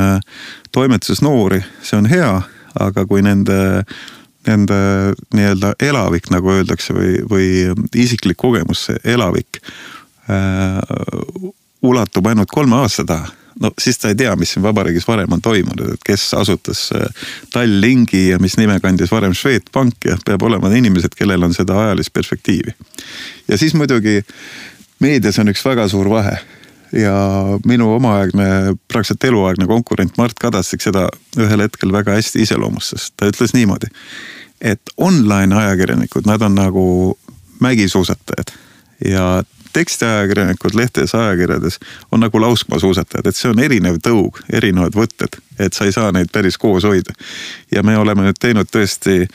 toimetuses 0.72 1.22
noori, 1.22 1.62
see 1.84 1.98
on 1.98 2.10
hea, 2.10 2.42
aga 2.80 3.06
kui 3.06 3.22
nende 3.22 3.86
nende 4.46 4.76
nii-öelda 5.34 5.72
elavik, 5.82 6.30
nagu 6.30 6.52
öeldakse, 6.54 6.94
või, 6.94 7.14
või 7.30 7.48
isiklik 7.98 8.38
kogemus, 8.38 8.84
see 8.90 9.00
elavik 9.16 9.58
äh, 10.30 10.78
ulatub 11.82 12.30
ainult 12.30 12.52
kolme 12.54 12.78
aasta 12.78 13.06
taha 13.10 13.32
no 13.62 13.72
siis 13.82 13.98
ta 13.98 14.12
ei 14.12 14.18
tea, 14.20 14.36
mis 14.36 14.56
siin 14.56 14.63
vabariigis 14.63 15.08
varem 15.08 15.32
on 15.32 15.41
toimunud, 15.41 15.94
et 15.96 16.04
kes 16.06 16.28
asutas 16.38 16.89
äh, 16.96 17.30
Tallinki 17.54 18.28
ja 18.30 18.39
mis 18.39 18.58
nime 18.58 18.80
kandis 18.84 19.12
varem 19.12 19.34
Swedbank 19.34 20.10
ja 20.10 20.18
peab 20.26 20.44
olema 20.44 20.72
inimesed, 20.76 21.15
kellel 21.18 21.48
on 21.48 21.54
seda 21.54 21.78
ajalist 21.86 22.13
perspektiivi. 22.13 22.76
ja 23.48 23.58
siis 23.58 23.74
muidugi 23.74 24.22
meedias 25.00 25.39
on 25.39 25.52
üks 25.52 25.65
väga 25.65 25.88
suur 25.91 26.10
vahe 26.10 26.38
ja 26.96 27.15
minu 27.65 27.89
omaaegne, 27.96 28.76
praktiliselt 28.88 29.24
eluaegne 29.24 29.68
konkurent 29.68 30.18
Mart 30.18 30.39
Kadastik 30.39 30.84
seda 30.84 31.08
ühel 31.38 31.65
hetkel 31.65 31.91
väga 31.91 32.15
hästi 32.15 32.44
iseloomustas, 32.46 33.12
ta 33.18 33.28
ütles 33.32 33.56
niimoodi, 33.56 33.89
et 34.62 34.94
online 34.98 35.56
ajakirjanikud, 35.56 36.28
nad 36.30 36.41
on 36.41 36.56
nagu 36.56 36.86
mägisuusatajad 37.60 38.54
ja 39.06 39.44
tekstiajakirjanikud 39.76 40.78
lehtedes 40.78 41.16
ajakirjades 41.18 41.80
on 42.12 42.24
nagu 42.24 42.42
laskmasuusatajad, 42.42 43.28
et 43.28 43.40
see 43.40 43.52
on 43.52 43.62
erinev 43.64 44.00
tõug, 44.04 44.40
erinevad 44.54 44.96
võtted, 44.96 45.40
et 45.60 45.74
sa 45.74 45.86
ei 45.86 45.94
saa 45.96 46.12
neid 46.12 46.32
päris 46.34 46.58
koos 46.58 46.84
hoida. 46.84 47.13
ja 47.72 47.84
me 47.84 47.98
oleme 47.98 48.26
nüüd 48.26 48.39
teinud 48.39 48.70
tõesti 48.72 49.26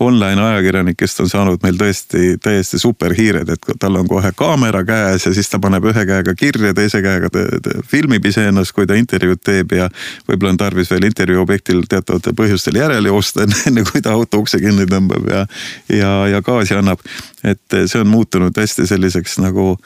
online 0.00 0.42
ajakirjanikest 0.42 1.20
on 1.20 1.30
saanud 1.30 1.62
meil 1.62 1.78
tõesti 1.80 2.36
täiesti 2.42 2.78
superhiired, 2.78 3.48
et 3.48 3.70
tal 3.80 3.96
on 3.96 4.08
kohe 4.08 4.32
kaamera 4.36 4.84
käes 4.84 5.26
ja 5.26 5.34
siis 5.34 5.50
ta 5.50 5.60
paneb 5.62 5.84
ühe 5.84 6.06
käega 6.06 6.34
kirja, 6.34 6.74
teise 6.74 7.02
käega 7.04 7.30
ta, 7.32 7.44
ta 7.62 7.78
filmib 7.88 8.26
iseennast, 8.26 8.74
kui 8.76 8.86
ta 8.86 8.98
intervjuud 8.98 9.42
teeb 9.44 9.76
ja 9.76 9.88
võib-olla 10.28 10.54
on 10.54 10.60
tarvis 10.60 10.90
veel 10.90 11.08
intervjuu 11.08 11.42
objektil 11.42 11.82
teatavatel 11.88 12.36
põhjustel 12.36 12.80
järele 12.80 13.12
joosta, 13.12 13.46
enne 13.68 13.86
kui 13.86 14.02
ta 14.02 14.16
auto 14.16 14.42
ukse 14.44 14.60
kinni 14.62 14.88
tõmbab 14.90 15.30
ja, 15.30 15.46
ja, 15.92 16.12
ja 16.36 16.42
gaasi 16.44 16.76
annab. 16.76 17.02
et 17.44 17.80
see 17.86 18.00
on 18.00 18.08
muutunud 18.10 18.56
hästi 18.56 18.86
selliseks 18.86 19.38
nagu 19.44 19.76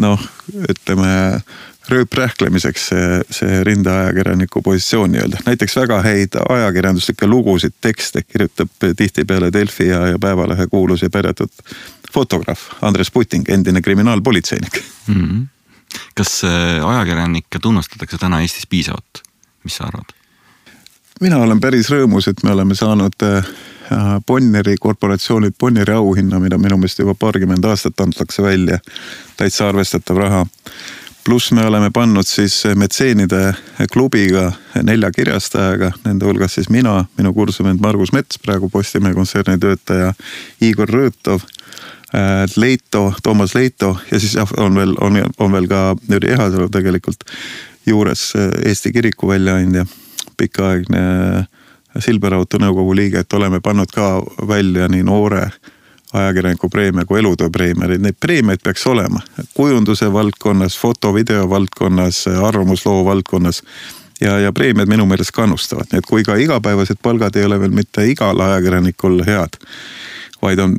noh, 0.00 0.20
ütleme 0.68 1.42
rööprähklemiseks 1.92 2.86
see, 2.88 3.08
see 3.30 3.64
rindeajakirjaniku 3.64 4.62
positsioon 4.62 5.12
nii-öelda. 5.12 5.42
näiteks 5.46 5.76
väga 5.76 6.00
häid 6.02 6.38
ajakirjanduslikke 6.48 7.26
lugusid, 7.26 7.74
tekste 7.80 8.22
kirjutab 8.22 8.68
tihtipeale 8.96 9.52
Delfi 9.52 9.88
ja, 9.88 10.06
ja 10.14 10.18
Päevalehe 10.18 10.66
kuulus 10.66 11.02
ja 11.02 11.10
pärjatud 11.10 11.52
fotograaf 12.12 12.60
Andres 12.82 13.10
Puting, 13.10 13.44
endine 13.48 13.82
kriminaalpolitseinik 13.82 14.82
mm. 15.06 15.14
-hmm. 15.14 15.46
kas 16.14 16.44
äh, 16.44 16.88
ajakirjanikke 16.88 17.58
tunnustatakse 17.58 18.18
täna 18.18 18.40
Eestis 18.40 18.66
piisavalt, 18.66 19.22
mis 19.64 19.76
sa 19.76 19.84
arvad? 19.84 20.16
mina 21.20 21.38
olen 21.38 21.60
päris 21.60 21.90
rõõmus, 21.90 22.28
et 22.30 22.42
me 22.42 22.50
oleme 22.52 22.74
saanud 22.74 23.22
äh, 23.22 23.46
Bonnieri 24.26 24.76
korporatsioonilt 24.80 25.58
Bonnieri 25.58 25.94
auhinna, 25.94 26.40
mida 26.40 26.58
minu 26.58 26.78
meelest 26.80 26.98
juba 27.02 27.14
paarkümmend 27.14 27.64
aastat 27.64 28.00
antakse 28.00 28.42
välja. 28.42 28.78
täitsa 29.36 29.68
arvestatav 29.68 30.16
raha. 30.16 30.46
Pluss 31.24 31.52
me 31.52 31.66
oleme 31.66 31.90
pannud 31.90 32.26
siis 32.26 32.62
metseenide 32.76 33.54
klubiga 33.92 34.52
nelja 34.82 35.10
kirjastajaga, 35.10 35.92
nende 36.04 36.26
hulgas 36.26 36.56
siis 36.58 36.68
mina, 36.70 37.04
minu 37.18 37.32
kursuvend 37.34 37.80
Margus 37.80 38.12
Mets, 38.12 38.38
praegu 38.42 38.68
Postimehe 38.68 39.14
kontserni 39.14 39.58
töötaja, 39.62 40.12
Igor 40.60 40.90
Rõõtov 40.90 41.44
äh, 42.14 42.44
Leito, 42.56 43.12
Toomas 43.22 43.54
Leito 43.54 43.94
ja 44.10 44.20
siis 44.20 44.34
jah, 44.38 44.50
on 44.58 44.78
veel, 44.78 44.96
on, 45.00 45.20
on 45.38 45.52
veel 45.52 45.68
ka 45.70 45.82
Jüri 46.10 46.32
Ehasalu 46.34 46.68
tegelikult 46.74 47.24
juures 47.86 48.32
äh, 48.36 48.50
Eesti 48.68 48.92
kiriku 48.92 49.30
väljaandja, 49.30 49.86
pikaaegne 50.36 51.04
Silberauto 52.00 52.58
nõukogu 52.58 52.96
liige, 52.96 53.20
et 53.20 53.34
oleme 53.36 53.60
pannud 53.60 53.90
ka 53.92 54.16
välja 54.48 54.88
nii 54.88 55.04
noore 55.04 55.50
ajakirjaniku 56.12 56.68
preemia 56.68 57.04
kui 57.04 57.18
elutööpreemia, 57.20 57.98
neid 57.98 58.18
preemiaid 58.20 58.62
peaks 58.64 58.86
olema 58.86 59.20
kujunduse 59.54 60.12
valdkonnas, 60.12 60.78
foto-video 60.78 61.50
valdkonnas, 61.50 62.24
arvamusloo 62.42 63.04
valdkonnas. 63.04 63.62
ja, 64.20 64.38
ja 64.38 64.52
preemiad 64.52 64.88
minu 64.88 65.06
meelest 65.06 65.30
kannustavad, 65.30 65.88
nii 65.92 65.98
et 65.98 66.06
kui 66.06 66.22
ka 66.22 66.36
igapäevased 66.36 67.00
palgad 67.02 67.36
ei 67.36 67.44
ole 67.44 67.60
veel 67.60 67.70
mitte 67.74 68.06
igal 68.06 68.40
ajakirjanikul 68.40 69.24
head, 69.26 69.58
vaid 70.42 70.58
on 70.58 70.76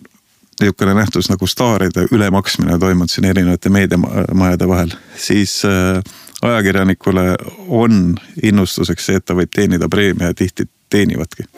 niisugune 0.62 0.94
nähtus 0.94 1.30
nagu 1.30 1.48
staaride 1.48 2.08
ülemaksmine 2.12 2.80
toimunud 2.80 3.10
siin 3.10 3.26
erinevate 3.26 3.70
meediamajade 3.70 4.68
vahel, 4.68 4.96
siis 5.18 5.62
äh, 5.66 6.04
ajakirjanikule 6.42 7.36
on 7.68 8.16
innustuseks 8.44 9.06
see, 9.06 9.20
et 9.20 9.26
ta 9.26 9.36
võib 9.36 9.52
teenida 9.56 9.90
preemia 9.90 10.32
ja 10.32 10.34
tihti 10.34 10.70
teenivadki. 10.90 11.50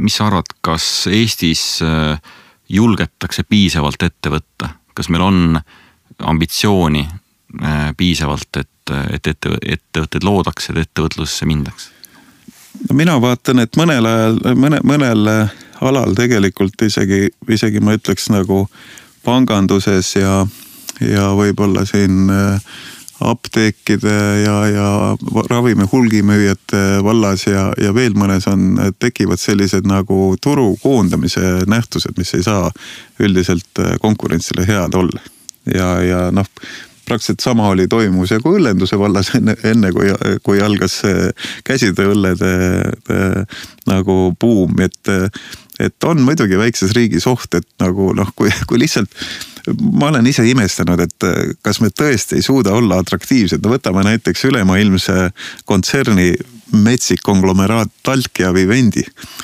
Mis 0.00 0.16
sa 0.16 0.26
arvad, 0.28 0.50
kas 0.64 1.06
Eestis 1.10 1.80
äh, 1.84 2.18
julgetakse 2.68 3.44
piisavalt 3.48 4.02
ette 4.02 4.32
võtta, 4.32 4.74
kas 4.94 5.10
meil 5.12 5.24
on 5.26 5.60
ambitsiooni 6.18 7.04
äh, 7.06 7.90
piisavalt, 7.96 8.60
et, 8.60 8.94
et 9.14 9.32
ette, 9.32 9.56
ettevõtteid 9.76 10.26
loodaks, 10.26 10.70
et 10.70 10.84
ettevõtlusesse 10.84 11.48
mindaks? 11.48 11.90
no 12.88 12.96
mina 12.96 13.16
vaatan, 13.20 13.64
et 13.64 13.76
mõnel 13.76 14.06
ajal, 14.06 14.40
mõne, 14.56 14.78
mõnel 14.86 15.26
alal 15.80 16.14
tegelikult 16.16 16.82
isegi, 16.86 17.28
isegi 17.48 17.80
ma 17.82 17.96
ütleks 17.96 18.28
nagu 18.32 18.64
panganduses 19.24 20.14
ja, 20.16 20.44
ja 21.04 21.30
võib-olla 21.36 21.84
siin 21.88 22.30
äh, 22.32 22.78
apteekide 23.20 24.42
ja, 24.44 24.56
ja 24.68 25.16
ravimi 25.50 25.86
hulgimüüjate 25.92 27.00
vallas 27.04 27.46
ja, 27.46 27.70
ja 27.80 27.94
veel 27.94 28.16
mõnes 28.18 28.46
on, 28.50 28.78
tekivad 28.98 29.40
sellised 29.40 29.88
nagu 29.88 30.34
turu 30.42 30.72
koondamise 30.82 31.64
nähtused, 31.70 32.16
mis 32.18 32.34
ei 32.38 32.46
saa 32.46 32.70
üldiselt 33.20 33.82
äh, 33.82 33.96
konkurentsile 34.00 34.66
head 34.68 34.96
olla. 34.96 35.20
ja, 35.74 35.90
ja 36.02 36.20
noh, 36.32 36.46
praktiliselt 37.04 37.40
sama 37.40 37.68
oli 37.68 37.88
toimus 37.88 38.30
ja 38.30 38.40
kui 38.40 38.58
õllenduse 38.60 38.98
vallas 38.98 39.32
enne, 39.38 39.56
enne 39.64 39.92
kui, 39.92 40.12
kui 40.42 40.62
algas 40.62 41.00
käsitööõllede 41.64 42.52
äh, 43.10 43.58
nagu 43.90 44.20
buum, 44.40 44.78
et 44.80 45.14
et 45.80 46.04
on 46.08 46.20
muidugi 46.24 46.58
väikses 46.60 46.94
riigis 46.96 47.26
oht, 47.30 47.54
et 47.56 47.68
nagu 47.82 48.12
noh, 48.16 48.30
kui, 48.36 48.52
kui 48.68 48.80
lihtsalt 48.82 49.12
ma 49.92 50.08
olen 50.08 50.26
ise 50.26 50.44
imestanud, 50.48 51.00
et 51.04 51.26
kas 51.64 51.80
me 51.84 51.90
tõesti 51.92 52.38
ei 52.38 52.44
suuda 52.44 52.72
olla 52.76 53.00
atraktiivsed, 53.02 53.60
no 53.62 53.74
võtame 53.74 54.04
näiteks 54.06 54.46
ülemaailmse 54.48 55.30
kontserni 55.68 56.32
metsik 56.72 57.22
konglomeraat 57.22 57.88
Talk 58.02 58.38
ja 58.38 58.54
Vivendi, 58.54 59.02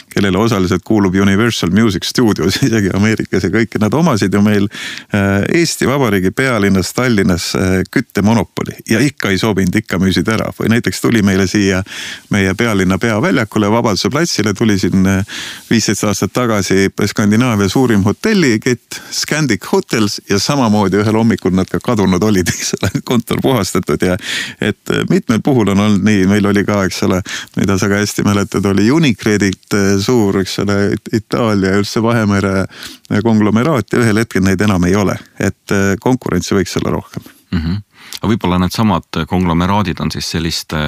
kellele 0.09 0.39
osaliselt 0.39 0.83
kuulub 0.85 1.15
Universal 1.15 1.71
Music 1.71 2.05
Studios 2.05 2.57
isegi 2.67 2.91
Ameerikas 2.95 3.45
ja 3.45 3.51
kõike, 3.51 3.81
nad 3.81 3.95
omasid 3.95 4.35
ju 4.35 4.43
meil 4.43 4.69
äh, 4.69 5.45
Eesti 5.61 5.89
Vabariigi 5.89 6.31
pealinnas 6.31 6.93
Tallinnas 6.97 7.55
äh, 7.55 7.81
küttemonopoli. 7.91 8.77
Ja 8.91 9.01
ikka 9.01 9.31
ei 9.31 9.39
sobinud, 9.39 9.75
ikka 9.77 9.99
müüsid 10.03 10.29
ära. 10.33 10.49
Või 10.59 10.71
näiteks 10.73 11.01
tuli 11.01 11.23
meile 11.27 11.47
siia 11.51 11.83
meie 12.31 12.55
pealinna 12.55 12.99
peaväljakule, 12.99 13.71
Vabaduse 13.71 14.11
platsile 14.11 14.55
tuli 14.55 14.79
siin 14.79 15.07
äh, 15.07 15.39
viisteist 15.71 16.05
aastat 16.05 16.33
tagasi 16.33 16.91
Skandinaavia 17.07 17.69
suurim 17.69 18.05
hotellikett 18.07 19.01
Scandic 19.12 19.67
Hotels 19.73 20.21
ja 20.31 20.39
samamoodi 20.39 21.03
ühel 21.03 21.19
hommikul 21.19 21.55
nad 21.57 21.69
ka 21.71 21.81
kadunud 21.83 22.23
olid, 22.23 22.49
eks 22.49 22.75
ole, 22.79 22.91
kontor 23.11 23.43
puhastatud 23.43 24.03
ja 24.03 24.17
et 24.61 24.97
mitmel 25.11 25.43
puhul 25.45 25.75
on 25.75 25.81
olnud 25.81 26.05
nii, 26.07 26.27
meil 26.31 26.47
oli 26.47 26.65
ka, 26.65 26.83
eks 26.87 27.03
ole 27.07 27.16
ole, 27.17 27.23
mida 27.57 27.79
sa 27.79 27.89
ka 27.89 28.01
hästi 28.01 28.25
mäletad, 28.27 28.65
oli 28.67 28.91
Unicredit 28.91 29.75
eh, 29.75 29.89
suur, 30.03 30.41
eks 30.43 30.59
ole, 30.65 30.97
Itaalia 31.13 31.75
ja 31.75 31.81
üldse 31.81 32.03
Vahemere 32.03 32.67
eh, 32.67 33.23
konglomeraat 33.23 33.93
ja 33.93 34.03
ühel 34.03 34.23
hetkel 34.23 34.45
neid 34.45 34.61
enam 34.61 34.85
ei 34.85 34.97
ole, 34.97 35.17
et 35.39 35.75
eh, 35.75 35.97
konkurentsi 36.01 36.55
võiks 36.55 36.77
olla 36.81 36.97
rohkem 36.99 37.23
mm. 37.51 37.59
-hmm 37.61 37.83
aga 38.17 38.29
võib-olla 38.31 38.57
needsamad 38.63 39.19
konglomeraadid 39.29 39.99
on 40.01 40.11
siis 40.15 40.29
selliste 40.31 40.79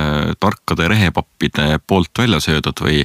tarkade 0.41 0.87
rehepappide 0.89 1.81
poolt 1.87 2.19
välja 2.19 2.39
söödud 2.41 2.81
või 2.81 3.03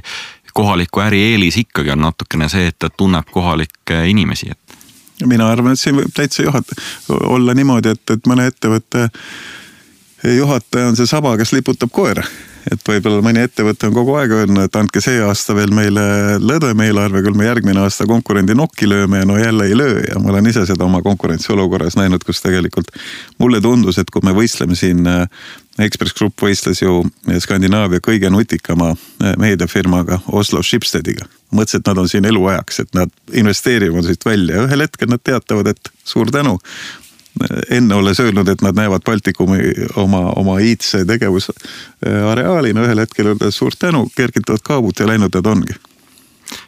kohaliku 0.53 1.01
äri 1.01 1.19
eelis 1.31 1.57
ikkagi 1.57 1.91
on 1.91 2.05
natukene 2.05 2.47
see, 2.49 2.67
et 2.69 2.77
ta 2.79 2.89
tunneb 2.89 3.25
kohalikke 3.31 4.05
inimesi, 4.07 4.51
et. 4.51 4.77
mina 5.25 5.49
arvan, 5.49 5.73
et 5.73 5.79
siin 5.79 5.97
võib 5.97 6.13
täitsa 6.13 6.45
juhat-, 6.45 6.71
olla 7.09 7.53
niimoodi, 7.57 7.89
et, 7.89 8.15
et 8.15 8.29
mõne 8.29 8.47
ettevõtte 8.47 9.09
juhataja 10.23 10.87
on 10.87 10.95
see 10.95 11.09
saba, 11.09 11.35
kes 11.37 11.51
liputab 11.57 11.91
koera 11.91 12.23
et 12.71 12.83
võib-olla 12.87 13.23
mõni 13.25 13.43
ettevõte 13.43 13.87
on 13.89 13.95
kogu 13.95 14.15
aeg 14.19 14.31
öelnud, 14.37 14.67
et 14.67 14.77
andke 14.79 15.01
see 15.03 15.19
aasta 15.23 15.55
veel 15.57 15.73
meile 15.75 16.03
lõdvem 16.39 16.83
eelarve, 16.85 17.23
küll 17.25 17.37
me 17.37 17.47
järgmine 17.49 17.83
aasta 17.83 18.07
konkurendi 18.09 18.55
nokki 18.57 18.87
lööme 18.89 19.23
ja 19.23 19.27
no 19.29 19.37
jälle 19.39 19.67
ei 19.69 19.77
löö. 19.77 19.99
Ja 20.07 20.19
ma 20.19 20.31
olen 20.33 20.47
ise 20.51 20.65
seda 20.69 20.85
oma 20.85 21.01
konkurentsiolukorras 21.05 21.97
näinud, 21.99 22.23
kus 22.25 22.41
tegelikult 22.45 22.91
mulle 23.41 23.61
tundus, 23.61 23.99
et 23.99 24.11
kui 24.13 24.23
me 24.23 24.35
võistleme 24.35 24.77
siin 24.79 25.07
Ekspress 25.81 26.13
Grupp 26.13 26.41
võistles 26.45 26.83
ju 26.83 27.01
Skandinaavia 27.41 28.03
kõige 28.03 28.29
nutikama 28.29 28.91
meediafirmaga 29.41 30.19
Oslo 30.31 30.61
Schibstediga. 30.61 31.25
mõtlesin, 31.53 31.79
et 31.79 31.87
nad 31.87 31.97
on 31.97 32.09
siin 32.09 32.25
eluajaks, 32.25 32.79
et 32.79 32.95
nad 32.97 33.09
investeerivad 33.33 34.05
siit 34.05 34.25
välja, 34.25 34.63
ühel 34.65 34.81
hetkel 34.81 35.09
nad 35.09 35.21
teatavad, 35.23 35.67
et 35.67 35.89
suur 36.03 36.31
tänu, 36.31 36.57
enne 37.69 37.95
olles 37.95 38.19
öelnud, 38.19 38.47
et 38.47 38.61
nad 38.61 38.77
näevad 38.77 39.01
Baltikumi 39.05 39.59
oma, 39.95 40.27
oma 40.37 40.59
iidse 40.61 41.01
tegevusareaalina, 41.09 42.85
ühel 42.85 43.01
hetkel 43.05 43.31
öeldes 43.33 43.57
suurt 43.57 43.79
tänu, 43.79 44.05
kergitavad 44.15 44.61
kaabut 44.63 44.99
ja 44.99 45.09
läinud 45.09 45.33
nad 45.33 45.49
ongi 45.49 45.79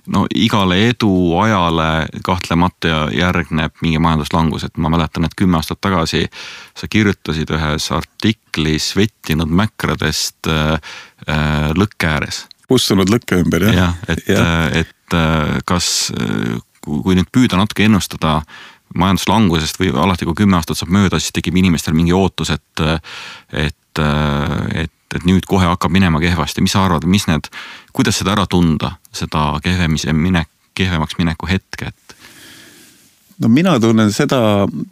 no 0.08 0.26
igale 0.36 0.78
eduajale 0.90 2.08
kahtlemata 2.26 3.08
järgneb 3.14 3.76
mingi 3.84 4.00
majanduslangus, 4.02 4.66
et 4.68 4.78
ma 4.82 4.90
mäletan, 4.94 5.28
et 5.28 5.36
kümme 5.38 5.60
aastat 5.60 5.82
tagasi 5.84 6.26
sa 6.78 6.90
kirjutasid 6.92 7.52
ühes 7.56 7.90
artiklis 7.96 8.92
vettinud 8.98 9.52
mäkradest 9.52 10.50
äh, 10.52 10.78
äh 11.30 11.72
lõkke 11.78 12.12
ääres. 12.12 12.46
kustunud 12.68 13.10
lõkke 13.12 13.42
ümber 13.44 13.68
jah? 13.70 13.76
jah, 13.76 13.98
et 14.08 14.30
ja., 14.30 14.46
et 14.84 15.14
äh, 15.18 15.58
kas, 15.66 16.12
äh, 16.18 16.56
kui 16.86 17.18
nüüd 17.18 17.30
püüda 17.34 17.58
natuke 17.58 17.86
ennustada 17.86 18.42
majanduslangusest 18.96 19.80
või 19.82 19.92
alati, 19.92 20.28
kui 20.28 20.38
kümme 20.44 20.58
aastat 20.60 20.80
saab 20.80 20.94
mööda, 20.96 21.20
siis 21.20 21.36
tekib 21.36 21.58
inimestel 21.60 21.96
mingi 21.98 22.14
ootus, 22.16 22.52
et, 22.56 22.84
et, 23.52 24.02
et, 24.02 24.94
et 25.16 25.28
nüüd 25.28 25.48
kohe 25.50 25.68
hakkab 25.68 25.94
minema 25.94 26.22
kehvasti, 26.24 26.64
mis 26.66 26.76
sa 26.76 26.86
arvad, 26.88 27.08
mis 27.10 27.28
need, 27.30 27.50
kuidas 27.96 28.22
seda 28.22 28.36
ära 28.36 28.48
tunda, 28.50 28.96
seda 29.16 29.54
kehvemise 29.64 30.16
minek, 30.16 30.50
kehvemaks 30.76 31.20
mineku 31.20 31.50
hetke, 31.52 31.92
et? 31.92 32.18
no 33.44 33.52
mina 33.52 33.76
tunnen 33.84 34.12
seda, 34.16 34.40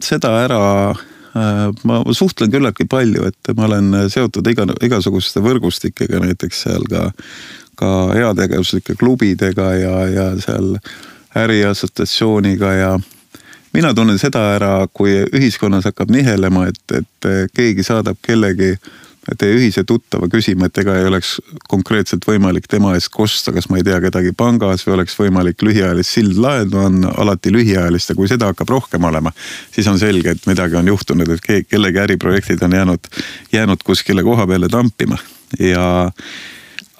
seda 0.04 0.34
ära 0.44 0.62
äh, 0.92 1.68
ma 1.88 2.02
suhtlen 2.12 2.52
küllaltki 2.52 2.86
palju, 2.90 3.28
et 3.30 3.56
ma 3.56 3.68
olen 3.68 4.04
seotud 4.12 4.46
iga, 4.52 4.68
igasuguste 4.84 5.42
võrgustikega, 5.44 6.20
näiteks 6.24 6.64
seal 6.66 6.84
ka, 6.90 7.08
ka 7.80 7.90
heategevuslike 8.12 8.96
klubidega 9.00 9.72
ja, 9.80 9.96
ja 10.12 10.28
seal 10.44 10.76
äriassotsiatsiooniga 11.34 12.72
ja 12.78 12.92
mina 13.74 13.94
tunnen 13.94 14.18
seda 14.18 14.42
ära, 14.56 14.74
kui 14.92 15.16
ühiskonnas 15.34 15.88
hakkab 15.90 16.12
nihelema, 16.14 16.68
et, 16.70 16.84
et 17.00 17.50
keegi 17.54 17.86
saadab 17.86 18.20
kellegi 18.22 18.74
teie 19.38 19.56
ühise 19.56 19.84
tuttava 19.88 20.28
küsima, 20.28 20.68
et 20.68 20.78
ega 20.82 20.96
ei 20.98 21.06
oleks 21.08 21.36
konkreetselt 21.70 22.26
võimalik 22.28 22.66
tema 22.70 22.92
eest 22.96 23.10
kosta, 23.14 23.54
kas 23.56 23.70
ma 23.70 23.78
ei 23.80 23.86
tea 23.86 24.00
kedagi 24.04 24.34
pangas 24.36 24.84
või 24.86 24.98
oleks 24.98 25.16
võimalik 25.18 25.64
lühiajalist 25.64 26.18
sildlaenu 26.18 26.80
on 26.82 27.06
alati 27.08 27.52
lühiajalist 27.54 28.12
ja 28.12 28.18
kui 28.18 28.28
seda 28.30 28.50
hakkab 28.52 28.74
rohkem 28.74 29.08
olema, 29.08 29.32
siis 29.74 29.88
on 29.90 29.98
selge, 30.00 30.36
et 30.36 30.48
midagi 30.50 30.76
on 30.80 30.92
juhtunud, 30.92 31.30
et 31.36 31.44
keegi, 31.44 31.68
kellegi 31.70 32.02
äriprojektid 32.04 32.64
on 32.66 32.76
jäänud, 32.76 33.08
jäänud 33.52 33.86
kuskile 33.86 34.26
koha 34.26 34.46
peale 34.50 34.68
tampima. 34.68 35.18
Ja 35.58 35.86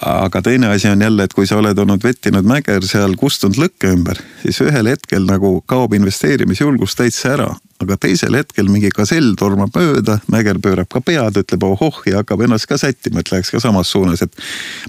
aga 0.00 0.42
teine 0.42 0.66
asi 0.66 0.88
on 0.88 1.02
jälle, 1.02 1.22
et 1.22 1.32
kui 1.32 1.46
sa 1.46 1.56
oled 1.60 1.78
olnud 1.78 2.02
vettinud 2.02 2.46
mäger 2.46 2.82
seal 2.86 3.14
kustunud 3.18 3.58
lõkke 3.60 3.92
ümber, 3.94 4.18
siis 4.42 4.58
ühel 4.64 4.90
hetkel 4.90 5.26
nagu 5.28 5.60
kaob 5.70 5.94
investeerimisjulgus 5.94 6.96
täitsa 6.98 7.34
ära. 7.36 7.54
aga 7.84 7.96
teisel 8.00 8.32
hetkel 8.38 8.68
mingi 8.70 8.88
gasell 8.94 9.34
tormab 9.36 9.74
mööda, 9.76 10.18
mäger 10.32 10.56
pöörab 10.62 10.88
ka 10.88 11.00
pead, 11.04 11.36
ütleb 11.36 11.66
ohoh 11.66 11.98
ja 12.06 12.22
hakkab 12.22 12.40
ennast 12.46 12.66
ka 12.70 12.78
sättima, 12.80 13.20
et 13.20 13.32
läheks 13.32 13.50
ka 13.50 13.60
samas 13.60 13.90
suunas, 13.90 14.22
et. 14.22 14.32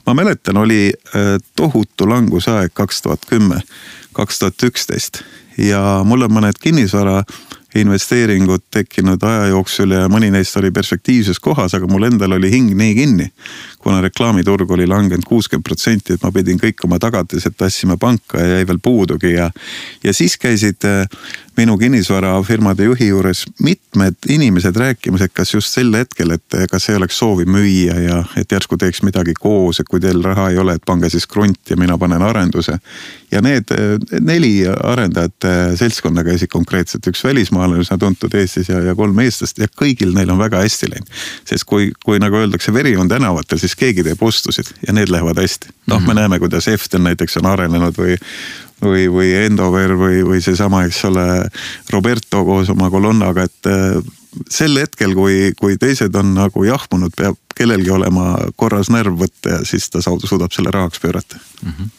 ma 0.06 0.14
mäletan, 0.14 0.58
oli 0.58 0.94
äh, 0.94 1.36
tohutu 1.56 2.08
langusaeg 2.10 2.74
kaks 2.74 3.02
tuhat 3.02 3.26
kümme, 3.30 3.62
kaks 4.14 4.40
tuhat 4.40 4.64
üksteist 4.70 5.24
ja 5.58 5.82
mul 6.06 6.26
on 6.28 6.34
mõned 6.36 6.60
kinnisvara 6.62 7.24
investeeringud 7.76 8.64
tekkinud 8.72 9.24
aja 9.24 9.48
jooksul 9.52 9.92
ja 9.92 10.10
mõni 10.12 10.32
neist 10.32 10.58
oli 10.58 10.72
perspektiivses 10.72 11.40
kohas, 11.44 11.76
aga 11.76 11.88
mul 11.92 12.08
endal 12.08 12.38
oli 12.38 12.52
hing 12.52 12.74
nii 12.76 12.96
kinni. 12.96 13.32
kuna 13.86 14.02
reklaamiturg 14.02 14.72
oli 14.72 14.88
langenud 14.88 15.24
kuuskümmend 15.28 15.64
protsenti, 15.64 16.14
et 16.14 16.24
ma 16.24 16.32
pidin 16.34 16.58
kõik 16.58 16.82
oma 16.88 16.98
tagatised 17.00 17.54
tassima 17.58 17.98
panka 18.02 18.40
ja 18.42 18.56
jäi 18.58 18.68
veel 18.68 18.80
puudugi 18.82 19.34
ja. 19.34 19.52
ja 20.04 20.14
siis 20.14 20.38
käisid 20.42 20.88
äh, 20.90 21.06
minu 21.58 21.78
kinnisvarafirmade 21.78 22.84
juhi 22.84 23.08
juures 23.08 23.46
mitmed 23.64 24.16
inimesed 24.30 24.76
rääkimas, 24.76 25.22
et 25.22 25.34
kas 25.34 25.54
just 25.54 25.72
sel 25.72 25.94
hetkel, 25.96 26.34
et 26.36 26.58
kas 26.72 26.90
ei 26.90 26.98
oleks 27.00 27.20
soovi 27.20 27.46
müüa 27.46 27.96
ja 28.02 28.24
et 28.38 28.52
järsku 28.52 28.78
teeks 28.78 29.04
midagi 29.08 29.34
koos, 29.40 29.80
et 29.80 29.90
kui 29.90 30.02
teil 30.04 30.24
raha 30.24 30.50
ei 30.52 30.60
ole, 30.60 30.76
et 30.76 30.86
pange 30.86 31.10
siis 31.10 31.28
krunt 31.28 31.70
ja 31.70 31.78
mina 31.80 31.98
panen 31.98 32.22
arenduse. 32.22 32.78
ja 33.32 33.42
need 33.42 33.72
neli 34.22 34.68
arendajate 34.68 35.76
seltskonna 35.76 36.24
käisid 36.24 36.52
konkreetselt, 36.52 37.08
üks 37.08 37.24
välismaalane 37.66 37.82
üsna 37.82 37.98
tuntud 37.98 38.34
Eestis 38.34 38.70
ja, 38.70 38.80
ja 38.82 38.96
kolm 38.96 39.20
eestlast 39.20 39.58
ja 39.60 39.68
kõigil 39.68 40.14
neil 40.16 40.30
on 40.30 40.40
väga 40.40 40.62
hästi 40.64 40.90
läinud. 40.92 41.10
sest 41.46 41.66
kui, 41.66 41.92
kui 42.04 42.20
nagu 42.20 42.36
öeldakse, 42.36 42.74
veri 42.74 42.96
on 42.98 43.08
tänavatel, 43.10 43.60
siis 43.60 43.76
keegi 43.76 44.04
teeb 44.04 44.22
ostusid 44.22 44.72
ja 44.88 44.94
need 44.94 45.10
lähevad 45.10 45.38
hästi. 45.38 45.70
noh, 45.88 46.00
me 46.00 46.14
mhm. 46.14 46.16
näeme, 46.16 46.40
kuidas 46.40 46.68
Eften 46.68 47.04
näiteks 47.04 47.38
on 47.38 47.46
arenenud 47.46 47.98
või 47.98 48.18
või, 48.84 49.08
või 49.10 49.32
Endover 49.46 49.96
või, 49.96 50.22
või 50.26 50.42
seesama, 50.44 50.84
eks 50.86 51.06
ole, 51.06 51.26
Roberto 51.94 52.44
koos 52.46 52.70
oma 52.70 52.90
kolonnaga, 52.92 53.46
et 53.48 53.70
äh, 53.72 54.02
sel 54.52 54.76
hetkel, 54.78 55.16
kui, 55.16 55.54
kui 55.58 55.78
teised 55.80 56.16
on 56.16 56.34
nagu 56.36 56.64
jahmunud, 56.68 57.14
peab 57.16 57.40
kellelgi 57.56 57.90
olema 57.90 58.34
korras 58.60 58.92
närv 58.92 59.16
võtta 59.22 59.54
ja 59.56 59.62
siis 59.64 59.88
ta 59.90 60.04
suudab 60.04 60.52
selle 60.52 60.76
rahaks 60.76 61.00
pöörata 61.00 61.40
mm. 61.62 61.72
-hmm 61.72 61.94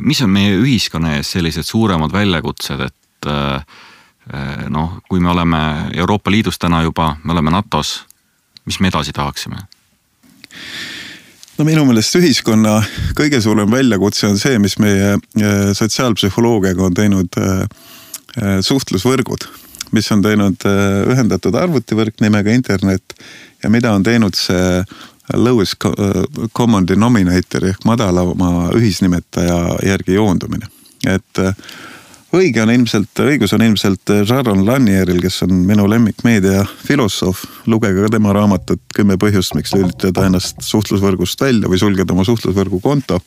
mis 0.00 0.22
on 0.24 0.30
meie 0.32 0.54
ühiskonna 0.56 1.18
ees 1.18 1.34
sellised 1.34 1.66
suuremad 1.66 2.12
väljakutsed, 2.12 2.80
et 2.80 3.26
noh, 4.68 4.98
kui 5.08 5.20
me 5.20 5.30
oleme 5.30 5.58
Euroopa 5.96 6.30
Liidus 6.30 6.58
täna 6.58 6.82
juba, 6.82 7.16
me 7.24 7.32
oleme 7.32 7.50
NATO-s, 7.50 8.04
mis 8.66 8.80
me 8.80 8.90
edasi 8.92 9.12
tahaksime? 9.16 9.56
no 11.58 11.66
minu 11.66 11.84
meelest 11.88 12.14
ühiskonna 12.18 12.78
kõige 13.18 13.40
suurem 13.42 13.70
väljakutse 13.70 14.28
on 14.28 14.38
see, 14.38 14.58
mis 14.62 14.76
meie 14.82 15.14
äh, 15.16 15.70
sotsiaalpsühholoogiaga 15.74 16.84
on 16.86 16.94
teinud 16.94 17.38
äh, 17.40 17.64
suhtlusvõrgud, 18.62 19.48
mis 19.96 20.10
on 20.14 20.22
teinud 20.22 20.62
ühendatud 21.10 21.56
arvutivõrk 21.58 22.20
nimega 22.22 22.52
internet 22.54 23.16
ja 23.62 23.70
mida 23.72 23.94
on 23.96 24.04
teinud 24.06 24.36
see 24.38 24.82
lowest 25.34 25.82
common 26.56 26.86
denominator 26.88 27.66
ehk 27.72 27.86
madalama 27.88 28.68
ühisnimetaja 28.76 29.56
järgi 29.88 30.14
joondumine. 30.14 30.68
et 31.08 31.40
õige 32.36 32.62
on 32.62 32.70
ilmselt, 32.72 33.20
õigus 33.24 33.54
on 33.56 33.62
ilmselt 33.64 34.12
Jaron 34.28 34.64
Lanieril, 34.66 35.20
kes 35.22 35.42
on 35.46 35.54
minu 35.66 35.88
lemmikmeedia 35.90 36.64
filosoof. 36.84 37.44
lugege 37.66 38.02
ka 38.02 38.10
tema 38.12 38.32
raamatut 38.32 38.82
Kümme 38.94 39.16
põhjust, 39.20 39.54
miks 39.56 39.72
lülitada 39.74 40.26
ennast 40.26 40.60
suhtlusvõrgust 40.64 41.40
välja 41.40 41.68
või 41.70 41.80
sulgeda 41.80 42.12
oma 42.12 42.24
suhtlusvõrgu 42.28 42.80
konto. 42.80 43.20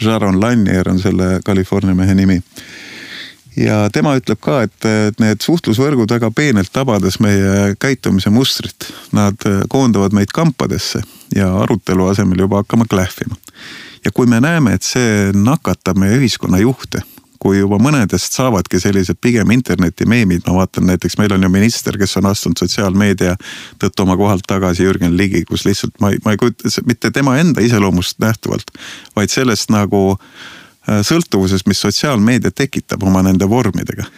Jaron 0.00 0.40
Lanier 0.40 0.88
on 0.88 0.98
selle 0.98 1.40
California 1.46 1.94
mehe 1.94 2.14
nimi. 2.14 2.40
ja 3.56 3.88
tema 3.92 4.16
ütleb 4.16 4.40
ka, 4.40 4.62
et 4.62 5.20
need 5.20 5.40
suhtlusvõrgud 5.40 6.10
väga 6.10 6.30
peenelt 6.30 6.72
tabades 6.72 7.20
meie 7.20 7.74
käitumise 7.80 8.30
mustrit. 8.30 8.92
Nad 9.12 9.36
koondavad 9.68 10.12
meid 10.12 10.32
kampadesse 10.32 11.02
ja 11.34 11.52
arutelu 11.60 12.06
asemel 12.06 12.38
juba 12.38 12.62
hakkama 12.62 12.84
klähvima. 12.88 13.36
ja 14.04 14.10
kui 14.14 14.26
me 14.26 14.40
näeme, 14.40 14.72
et 14.72 14.82
see 14.82 15.32
nakatab 15.32 15.98
meie 15.98 16.16
ühiskonna 16.16 16.58
juhte 16.58 17.02
kui 17.40 17.58
juba 17.58 17.78
mõnedest 17.82 18.36
saavadki 18.36 18.80
sellised 18.80 19.18
pigem 19.20 19.50
internetimeemid, 19.54 20.44
ma 20.46 20.60
vaatan 20.60 20.86
näiteks 20.90 21.18
meil 21.20 21.34
on 21.36 21.46
ju 21.46 21.50
minister, 21.52 21.98
kes 21.98 22.16
on 22.20 22.30
astunud 22.30 22.60
sotsiaalmeedia 22.60 23.36
tõttu 23.82 24.06
oma 24.06 24.16
kohalt 24.16 24.46
tagasi, 24.48 24.84
Jürgen 24.86 25.16
Ligi, 25.16 25.44
kus 25.48 25.66
lihtsalt 25.68 25.98
ma 26.00 26.12
ei, 26.14 26.20
ma 26.24 26.34
ei 26.34 26.40
kujuta, 26.40 26.70
mitte 26.86 27.10
tema 27.10 27.38
enda 27.40 27.64
iseloomust 27.64 28.20
nähtuvalt, 28.22 28.70
vaid 29.16 29.32
sellest 29.32 29.72
nagu 29.74 30.04
äh, 30.16 31.02
sõltuvusest, 31.06 31.68
mis 31.68 31.82
sotsiaalmeedia 31.84 32.54
tekitab 32.54 33.02
oma 33.06 33.24
nende 33.26 33.48
vormidega 33.50 34.08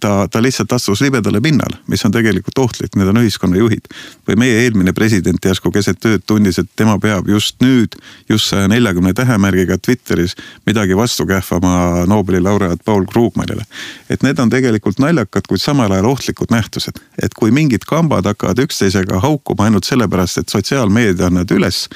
ta, 0.00 0.28
ta 0.30 0.42
lihtsalt 0.42 0.72
astus 0.72 1.00
libedale 1.00 1.40
pinnale, 1.40 1.78
mis 1.86 2.04
on 2.04 2.12
tegelikult 2.12 2.58
ohtlik, 2.58 2.96
need 2.96 3.08
on 3.08 3.20
ühiskonna 3.22 3.58
juhid. 3.58 3.86
või 4.28 4.36
meie 4.36 4.64
eelmine 4.64 4.92
president 4.92 5.44
järsku 5.44 5.70
keset 5.72 6.04
ööd 6.10 6.24
tundis, 6.26 6.58
et 6.58 6.70
tema 6.76 6.98
peab 6.98 7.28
just 7.28 7.62
nüüd, 7.62 7.94
just 8.28 8.50
saja 8.50 8.68
neljakümne 8.68 9.14
tähemärgiga 9.14 9.78
Twitteris 9.78 10.34
midagi 10.66 10.96
vastu 10.96 11.26
kähvama 11.26 12.04
Nobeli 12.06 12.40
laureaat 12.40 12.84
Paul 12.84 13.06
Krugmanile. 13.06 13.64
et 14.10 14.22
need 14.22 14.38
on 14.38 14.50
tegelikult 14.50 14.98
naljakad, 14.98 15.46
kuid 15.48 15.60
samal 15.60 15.92
ajal 15.92 16.10
ohtlikud 16.10 16.50
nähtused. 16.50 16.98
et 17.22 17.34
kui 17.34 17.50
mingid 17.50 17.86
kambad 17.86 18.26
hakkavad 18.26 18.58
üksteisega 18.58 19.20
haukuma 19.20 19.64
ainult 19.64 19.84
sellepärast, 19.84 20.38
et 20.38 20.48
sotsiaalmeedia 20.48 21.26
on 21.26 21.34
nad 21.34 21.50
üles 21.50 21.88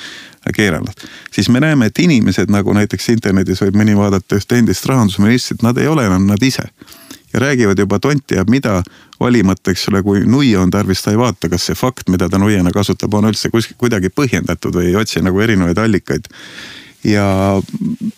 keeranud, 0.54 0.94
siis 1.30 1.48
me 1.48 1.60
näeme, 1.60 1.86
et 1.86 1.98
inimesed 1.98 2.50
nagu 2.50 2.72
näiteks 2.72 3.08
internetis 3.08 3.62
võib 3.62 3.76
mõni 3.78 3.96
vaadata 3.96 4.36
ühte 4.36 4.58
endist 4.58 4.86
rahandusministrit, 4.86 5.62
nad 5.62 5.78
ei 5.78 5.86
ole 5.86 6.06
enam 6.06 6.26
nad 6.26 6.42
ise 6.42 6.70
ja 7.32 7.40
räägivad 7.40 7.78
juba 7.78 7.98
tonti 7.98 8.34
ja 8.34 8.44
mida 8.50 8.82
valimata, 9.20 9.70
eks 9.70 9.88
ole, 9.88 10.02
kui 10.02 10.24
nuia 10.26 10.60
on 10.60 10.70
tarvis, 10.70 11.02
ta 11.02 11.10
ei 11.10 11.18
vaata, 11.18 11.48
kas 11.48 11.66
see 11.66 11.78
fakt, 11.78 12.08
mida 12.08 12.28
ta 12.28 12.38
nuiana 12.38 12.72
kasutab, 12.74 13.14
on 13.14 13.30
üldse 13.30 13.50
kuskil 13.52 13.78
kuidagi 13.78 14.10
põhjendatud 14.12 14.76
või 14.76 14.90
ei 14.90 14.96
otsi 14.96 15.22
nagu 15.22 15.40
erinevaid 15.40 15.78
allikaid. 15.78 16.28
ja 17.04 17.24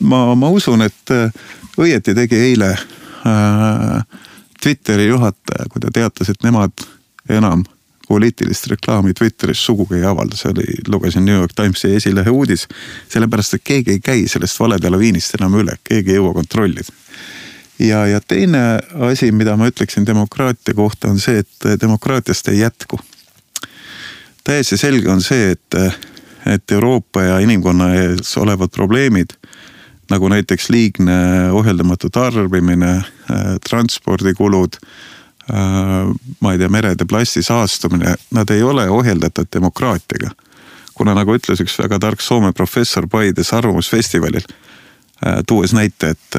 ma, 0.00 0.24
ma 0.34 0.50
usun, 0.50 0.82
et 0.82 1.14
äh, 1.14 1.32
õieti 1.78 2.14
tegi 2.14 2.40
eile 2.50 2.72
äh, 2.74 4.02
Twitteri 4.62 5.06
juhataja, 5.08 5.68
kui 5.70 5.80
ta 5.80 5.92
teatas, 5.92 6.28
et 6.28 6.42
nemad 6.42 6.72
enam 7.28 7.64
poliitilist 8.08 8.66
reklaami 8.66 9.14
Twitteris 9.14 9.62
sugugi 9.66 9.96
ei 10.00 10.04
avalda, 10.04 10.36
see 10.36 10.50
oli, 10.52 10.66
lugesin 10.88 11.24
New 11.24 11.36
York 11.36 11.54
Timesi 11.56 11.94
esilehe 11.96 12.30
uudis. 12.30 12.66
sellepärast, 13.08 13.54
et 13.54 13.64
keegi 13.64 13.90
ei 13.90 14.00
käi 14.00 14.28
sellest 14.28 14.60
valede 14.60 14.90
laviinist 14.90 15.38
enam 15.40 15.56
üle, 15.60 15.78
keegi 15.84 16.12
ei 16.12 16.20
jõua 16.20 16.34
kontrollida 16.36 17.03
ja, 17.78 18.06
ja 18.06 18.20
teine 18.20 18.80
asi, 19.08 19.32
mida 19.32 19.56
ma 19.56 19.68
ütleksin 19.70 20.06
demokraatia 20.06 20.74
kohta, 20.74 21.08
on 21.08 21.18
see, 21.20 21.42
et 21.44 21.80
demokraatiast 21.80 22.48
ei 22.48 22.58
jätku. 22.58 23.00
täiesti 24.44 24.76
selge 24.76 25.10
on 25.10 25.22
see, 25.22 25.50
et, 25.50 26.00
et 26.46 26.72
Euroopa 26.72 27.22
ja 27.22 27.38
inimkonna 27.38 27.94
ees 27.94 28.36
olevad 28.36 28.70
probleemid 28.74 29.36
nagu 30.10 30.28
näiteks 30.28 30.68
liigne 30.70 31.50
ohjeldamatu 31.52 32.10
tarbimine, 32.10 33.02
transpordikulud, 33.68 34.76
ma 36.40 36.52
ei 36.52 36.58
tea, 36.58 36.68
merede 36.68 37.06
plasti 37.08 37.42
saastumine, 37.42 38.14
nad 38.30 38.50
ei 38.50 38.62
ole 38.62 38.88
ohjeldatud 38.90 39.48
demokraatiaga. 39.52 40.30
kuna 40.94 41.14
nagu 41.14 41.34
ütles 41.34 41.58
üks 41.58 41.74
väga 41.78 41.98
tark 41.98 42.20
Soome 42.22 42.52
professor 42.52 43.08
Paides 43.10 43.52
Arvamusfestivalil, 43.52 44.44
tuues 45.46 45.72
näite, 45.72 46.10
et 46.10 46.36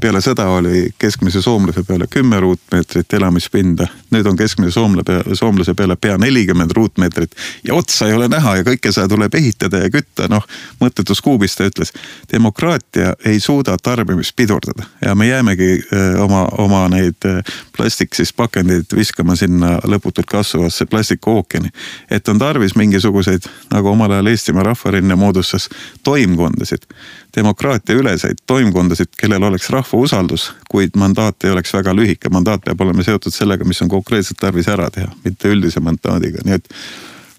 peale 0.00 0.20
sõda 0.20 0.46
oli 0.52 0.88
keskmise 0.98 1.40
soomlase 1.42 1.82
peale 1.86 2.06
kümme 2.10 2.40
ruutmeetrit 2.40 3.12
elamispinda. 3.12 3.86
nüüd 4.10 4.26
on 4.26 4.36
keskmise 4.36 4.70
soomle 4.70 5.02
pea, 5.06 5.22
soomlase 5.34 5.74
peale 5.74 5.96
pea 5.96 6.18
nelikümmend 6.18 6.70
ruutmeetrit 6.76 7.34
ja 7.64 7.74
otsa 7.74 8.08
ei 8.08 8.14
ole 8.14 8.28
näha 8.28 8.56
ja 8.56 8.64
kõike 8.64 8.92
seda 8.92 9.08
tuleb 9.08 9.34
ehitada 9.34 9.80
ja 9.82 9.90
kütta, 9.90 10.28
noh. 10.28 10.44
mõttetus 10.80 11.20
kuubis 11.24 11.56
ta 11.56 11.66
ütles, 11.68 11.92
demokraatia 12.32 13.14
ei 13.24 13.40
suuda 13.40 13.76
tarbimist 13.82 14.36
pidurdada 14.36 14.86
ja 15.04 15.14
me 15.14 15.28
jäämegi 15.28 15.70
öö, 15.92 16.20
oma, 16.22 16.44
oma 16.58 16.86
neid 16.92 17.28
plastik 17.76 18.14
siis 18.14 18.32
pakendeid 18.32 18.92
viskama 18.96 19.36
sinna 19.36 19.78
lõputult 19.84 20.28
kasvavasse 20.28 20.86
plastikookeani. 20.86 21.68
et 22.10 22.28
on 22.28 22.38
tarvis 22.38 22.76
mingisuguseid, 22.76 23.48
nagu 23.72 23.88
omal 23.88 24.10
ajal 24.10 24.26
Eestimaa 24.26 24.62
Rahvarinne 24.62 25.14
moodustas 25.14 25.68
toimkondasid, 26.04 26.84
demokraatia 27.36 27.96
üleseid 28.16 28.40
toimkondasid, 28.46 29.12
kellel 29.18 29.42
oleks 29.42 29.68
rahva 29.70 29.98
usaldus, 30.00 30.50
kuid 30.70 30.96
mandaat 30.96 31.44
ei 31.44 31.52
oleks 31.52 31.74
väga 31.74 31.92
lühike, 31.94 32.30
mandaat 32.32 32.64
peab 32.64 32.80
olema 32.80 33.04
seotud 33.04 33.34
sellega, 33.34 33.64
mis 33.64 33.82
on 33.82 33.92
konkreetselt 33.92 34.40
tarvis 34.40 34.68
ära 34.72 34.88
teha, 34.90 35.10
mitte 35.24 35.52
üldise 35.52 35.80
mandaadiga, 35.84 36.44
nii 36.44 36.56
et 36.56 36.70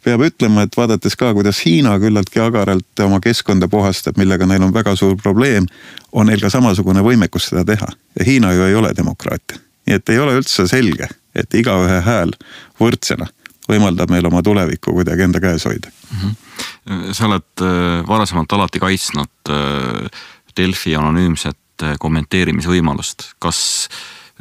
peab 0.06 0.24
ütlema, 0.24 0.64
et 0.64 0.78
vaadates 0.78 1.18
ka, 1.20 1.34
kuidas 1.36 1.64
Hiina 1.66 1.98
küllaltki 2.00 2.40
agaralt 2.40 3.04
oma 3.04 3.20
keskkonda 3.24 3.68
puhastab, 3.68 4.20
millega 4.22 4.46
neil 4.48 4.64
on 4.64 4.74
väga 4.74 4.96
suur 4.96 5.18
probleem, 5.18 5.66
on 6.12 6.30
neil 6.30 6.44
ka 6.44 6.52
samasugune 6.54 7.04
võimekus 7.04 7.50
seda 7.50 7.66
teha 7.66 7.90
ja 8.20 8.28
Hiina 8.28 8.54
ju 8.54 8.70
ei 8.70 8.76
ole 8.76 8.94
demokraatia. 8.98 9.58
nii 9.88 9.96
et 9.96 10.10
ei 10.10 10.20
ole 10.20 10.38
üldse 10.38 10.68
selge, 10.68 11.10
et 11.36 11.54
igaühe 11.56 12.02
hääl 12.06 12.32
võrdsena 12.80 13.28
võimaldab 13.68 14.12
meil 14.12 14.26
oma 14.28 14.42
tulevikku 14.44 14.94
kuidagi 14.96 15.26
enda 15.28 15.40
käes 15.44 15.66
hoida 15.68 15.92
mm. 15.92 16.18
-hmm. 16.22 17.14
sa 17.14 17.26
oled 17.26 17.64
äh, 17.64 18.08
varasemalt 18.08 18.52
alati 18.54 18.80
kaitsnud 18.80 19.52
äh, 19.52 20.10
Delfi 20.58 20.96
anonüümset 20.96 21.58
Äh, 21.78 21.94
kommenteerimisvõimalust, 22.02 23.36
kas, 23.44 23.58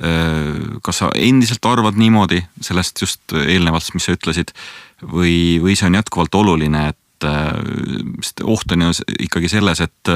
äh, 0.00 0.56
kas 0.82 1.02
sa 1.02 1.10
endiselt 1.12 1.66
arvad 1.68 1.98
niimoodi 2.00 2.38
sellest 2.64 3.02
just 3.02 3.34
eelnevalt, 3.36 3.90
mis 3.92 4.06
sa 4.08 4.14
ütlesid? 4.16 4.54
Või, 5.04 5.58
või 5.60 5.74
see 5.76 5.90
on 5.90 5.98
jätkuvalt 5.98 6.38
oluline, 6.38 6.86
et 6.94 7.26
äh, 7.28 7.50
sest 8.24 8.40
oht 8.40 8.72
on 8.72 8.86
ju 8.86 8.94
ikkagi 9.28 9.50
selles, 9.52 9.84
et 9.84 10.12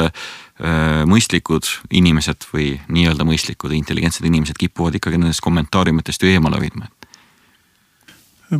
mõistlikud 1.09 1.65
inimesed 1.97 2.45
või 2.53 2.75
nii-öelda 2.93 3.25
mõistlikud 3.25 3.73
intelligentsed 3.73 4.27
inimesed 4.29 4.59
kipuvad 4.61 4.99
ikkagi 4.99 5.17
nendest 5.17 5.41
kommentaariumitest 5.45 6.21
ju 6.25 6.29
eemale 6.29 6.61
hoidma 6.61 6.89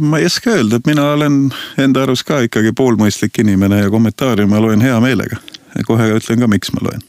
ma 0.01 0.21
ei 0.21 0.25
oska 0.25 0.55
öelda, 0.55 0.81
et 0.81 0.89
mina 0.89 1.05
olen 1.13 1.43
enda 1.81 2.07
arust 2.07 2.25
ka 2.25 2.41
ikkagi 2.47 2.73
poolmõistlik 2.73 3.43
inimene 3.45 3.83
ja 3.83 3.93
kommentaare 3.93 4.49
ma 4.49 4.63
loen 4.65 4.81
hea 4.81 4.97
meelega. 5.05 5.37
kohe 5.87 6.09
ütlen 6.17 6.41
ka, 6.41 6.49
miks 6.49 6.73
ma 6.73 6.89
loen 6.89 7.05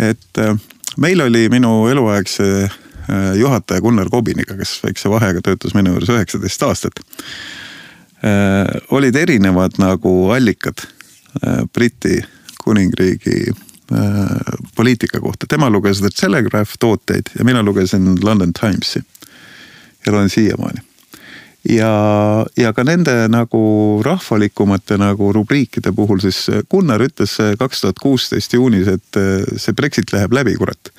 et 0.00 0.38
äh, 0.38 0.56
meil 0.96 1.20
oli 1.20 1.48
minu 1.52 1.86
eluaegse 1.88 2.46
äh, 2.64 3.36
juhataja 3.38 3.80
Gunnar 3.80 4.08
Kobiniga, 4.10 4.56
kes 4.56 4.78
väikse 4.84 5.10
vahega 5.12 5.42
töötas 5.44 5.74
minu 5.76 5.94
juures 5.94 6.12
üheksateist 6.12 6.66
aastat. 6.66 7.02
Äh, 8.24 8.80
olid 8.90 9.16
erinevad 9.16 9.80
nagu 9.80 10.30
allikad 10.34 10.86
Briti 11.72 12.16
kuningriigi 12.58 13.52
poliitika 14.74 15.20
kohta, 15.22 15.46
tema 15.46 15.68
luges 15.70 16.00
The 16.02 16.10
Telegraph 16.10 16.74
tooteid 16.82 17.30
ja 17.38 17.44
mina 17.46 17.62
lugesin 17.62 18.16
London 18.22 18.52
Timesi. 18.52 19.02
ja 20.06 20.12
loen 20.12 20.28
siiamaani 20.28 20.89
ja, 21.68 22.46
ja 22.56 22.72
ka 22.72 22.84
nende 22.84 23.28
nagu 23.28 23.62
rahvalikumate 24.04 24.98
nagu 25.00 25.32
rubriikide 25.32 25.92
puhul 25.92 26.22
siis 26.22 26.46
Gunnar 26.70 27.02
ütles 27.04 27.36
kaks 27.58 27.84
tuhat 27.84 28.00
kuusteist 28.00 28.52
juunis, 28.56 28.88
et 28.88 29.20
eh, 29.20 29.44
see 29.56 29.76
Brexit 29.76 30.12
läheb 30.12 30.32
läbi, 30.32 30.56
kurat. 30.56 30.92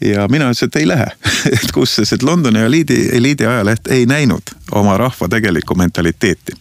ja 0.00 0.28
mina 0.28 0.50
ütlesin, 0.50 0.72
et 0.72 0.76
ei 0.76 0.88
lähe 0.88 1.08
et 1.56 1.72
kus, 1.72 1.94
sest 1.98 2.18
et 2.18 2.22
Londoni 2.22 2.60
eliidi, 2.66 3.08
eliidi 3.12 3.46
ajaleht 3.46 3.90
ei 3.90 4.06
näinud 4.06 4.54
oma 4.72 4.96
rahva 4.98 5.28
tegelikku 5.28 5.74
mentaliteeti. 5.74 6.52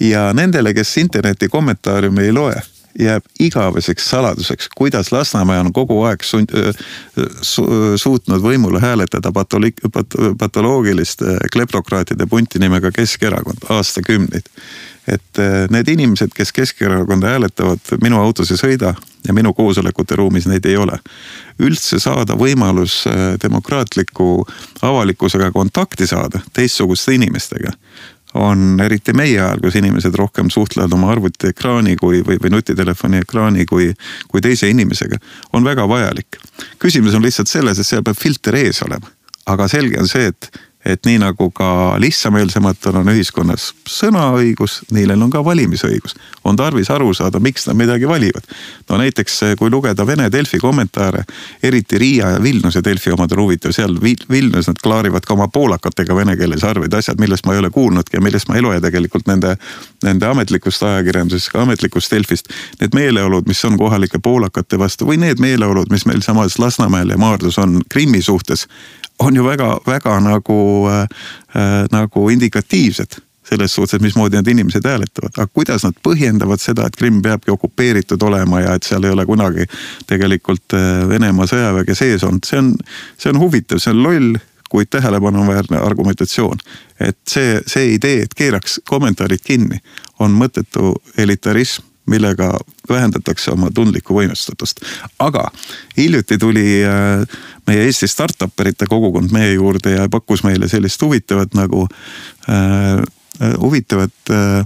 ja 0.00 0.32
nendele, 0.32 0.74
kes 0.74 0.96
interneti 0.96 1.48
kommentaariumi 1.48 2.22
ei 2.22 2.32
loe 2.32 2.62
jääb 2.98 3.24
igaveseks 3.40 4.10
saladuseks, 4.10 4.68
kuidas 4.76 5.12
Lasnamäe 5.12 5.60
on 5.60 5.72
kogu 5.72 6.00
aeg 6.02 6.22
sund, 6.26 6.52
su, 7.42 7.64
suutnud 7.96 8.42
võimule 8.42 8.80
hääletada 8.82 9.32
patoli-, 9.34 9.74
pat, 9.92 10.18
patoloogilist 10.38 11.22
kleptokraatide 11.52 12.26
punti 12.26 12.58
nimega 12.58 12.92
Keskerakond 12.92 13.68
aastakümneid. 13.68 14.50
et 15.08 15.38
need 15.70 15.88
inimesed, 15.88 16.34
kes 16.36 16.52
Keskerakonda 16.52 17.30
hääletavad, 17.32 17.80
minu 18.02 18.18
autos 18.20 18.50
ei 18.52 18.58
sõida 18.60 18.92
ja 19.24 19.32
minu 19.32 19.54
koosolekute 19.56 20.16
ruumis 20.16 20.46
neid 20.46 20.64
ei 20.64 20.76
ole. 20.76 20.98
üldse 21.58 21.98
saada 21.98 22.34
võimalus 22.38 23.04
demokraatliku 23.42 24.46
avalikkusega 24.82 25.50
kontakti 25.50 26.06
saada 26.06 26.40
teistsuguste 26.52 27.14
inimestega 27.14 27.72
on 28.34 28.80
eriti 28.84 29.12
meie 29.16 29.38
ajal, 29.40 29.60
kus 29.62 29.78
inimesed 29.80 30.14
rohkem 30.18 30.50
suhtlevad 30.52 30.92
oma 30.92 31.12
arvutiekraani 31.14 31.96
kui, 31.96 32.20
või, 32.26 32.36
või 32.42 32.52
nutitelefoni 32.52 33.22
ekraani 33.24 33.66
kui, 33.66 33.92
kui 34.28 34.44
teise 34.44 34.68
inimesega, 34.68 35.16
on 35.52 35.64
väga 35.64 35.88
vajalik. 35.88 36.40
küsimus 36.78 37.14
on 37.14 37.24
lihtsalt 37.24 37.48
selles, 37.48 37.78
et 37.78 37.86
seal 37.86 38.04
peab 38.04 38.18
filter 38.18 38.54
ees 38.54 38.82
olema. 38.82 39.08
aga 39.46 39.68
selge 39.68 40.00
on 40.00 40.08
see, 40.08 40.26
et 40.28 40.50
et 40.88 41.04
nii 41.04 41.18
nagu 41.20 41.50
ka 41.50 41.96
lihtsameelsematel 42.00 42.96
on 43.02 43.10
ühiskonnas 43.12 43.72
sõnaõigus, 43.88 44.80
neil 44.94 45.12
on 45.12 45.30
ka 45.30 45.42
valimisõigus. 45.44 46.16
on 46.44 46.56
tarvis 46.56 46.90
aru 46.90 47.12
saada, 47.14 47.40
miks 47.40 47.66
nad 47.66 47.76
midagi 47.76 48.08
valivad. 48.08 48.42
no 48.88 48.96
näiteks 48.96 49.40
kui 49.58 49.70
lugeda 49.70 50.06
Vene 50.06 50.30
Delfi 50.32 50.58
kommentaare, 50.58 51.24
eriti 51.62 51.98
Riia 51.98 52.30
ja 52.30 52.42
Vilniuse 52.42 52.80
Delfi 52.84 53.10
omad 53.10 53.32
on 53.32 53.42
huvitav, 53.42 53.72
seal 53.72 54.00
Vilnius 54.30 54.66
nad 54.66 54.80
klaarivad 54.82 55.26
ka 55.26 55.34
oma 55.34 55.48
poolakatega 55.48 56.16
vene 56.16 56.36
keeles 56.36 56.64
arveid, 56.64 56.94
asjad, 56.94 57.20
millest 57.20 57.46
ma 57.46 57.52
ei 57.52 57.58
ole 57.58 57.70
kuulnudki 57.70 58.16
ja 58.16 58.20
millest 58.20 58.48
ma 58.48 58.56
ei 58.56 58.62
loe 58.62 58.80
tegelikult 58.80 59.26
nende, 59.26 59.56
nende 60.02 60.26
ametlikust 60.26 60.82
ajakirjandusest, 60.82 61.52
ka 61.52 61.62
ametlikust 61.62 62.12
Delfist. 62.12 62.48
Need 62.80 62.94
meeleolud, 62.94 63.46
mis 63.46 63.64
on 63.64 63.76
kohalike 63.78 64.18
poolakate 64.18 64.78
vastu 64.78 65.06
või 65.06 65.20
need 65.20 65.40
meeleolud, 65.42 65.90
mis 65.90 66.06
meil 66.06 66.24
samas 66.24 66.58
Lasnamäel 66.58 67.12
ja 67.12 67.18
Maardus 67.18 67.58
on 67.58 67.82
Krimmi 67.88 68.22
suhtes 68.22 68.66
on 69.18 69.36
ju 69.36 69.44
väga-väga 69.44 70.20
nagu 70.20 70.58
äh,, 70.90 71.06
nagu 71.90 72.28
indikatiivsed 72.30 73.18
selles 73.48 73.74
suhtes, 73.74 73.94
et 73.96 74.02
mismoodi 74.02 74.36
need 74.36 74.50
inimesed 74.52 74.84
hääletavad, 74.84 75.32
aga 75.38 75.46
kuidas 75.54 75.84
nad 75.86 75.96
põhjendavad 76.04 76.60
seda, 76.60 76.84
et 76.86 76.96
Krimm 76.96 77.22
peabki 77.24 77.50
okupeeritud 77.50 78.22
olema 78.22 78.60
ja 78.60 78.74
et 78.76 78.84
seal 78.84 79.06
ei 79.08 79.14
ole 79.14 79.24
kunagi 79.26 79.64
tegelikult 80.06 80.76
äh, 80.76 81.08
Venemaa 81.08 81.48
sõjaväge 81.48 81.96
sees 81.96 82.26
olnud, 82.28 82.44
see 82.44 82.60
on, 82.60 82.74
see 83.16 83.32
on 83.32 83.40
huvitav, 83.40 83.80
see 83.80 83.94
on 83.94 84.02
loll 84.04 84.38
kuid 84.68 84.90
tähelepanuväärne 84.92 85.80
argumentatsioon. 85.80 86.58
et 87.00 87.18
see, 87.28 87.60
see 87.66 87.94
idee, 87.94 88.26
et 88.26 88.34
keeraks 88.36 88.80
kommentaarid 88.84 89.40
kinni, 89.44 89.80
on 90.20 90.34
mõttetu 90.36 90.92
elitarism 91.16 91.88
millega 92.08 92.52
vähendatakse 92.90 93.52
oma 93.52 93.70
tundlikku 93.74 94.16
võimestatust. 94.16 94.80
aga 95.18 95.48
hiljuti 95.96 96.38
tuli 96.38 96.82
äh, 96.84 97.26
meie 97.66 97.84
Eesti 97.84 98.08
startup 98.08 98.60
erite 98.60 98.86
kogukond 98.86 99.32
meie 99.32 99.52
juurde 99.54 99.96
ja 99.96 100.08
pakkus 100.08 100.44
meile 100.44 100.68
sellist 100.68 101.02
huvitavat 101.02 101.54
nagu 101.54 101.86
äh,, 102.48 103.02
huvitavat 103.60 104.30
äh, 104.30 104.64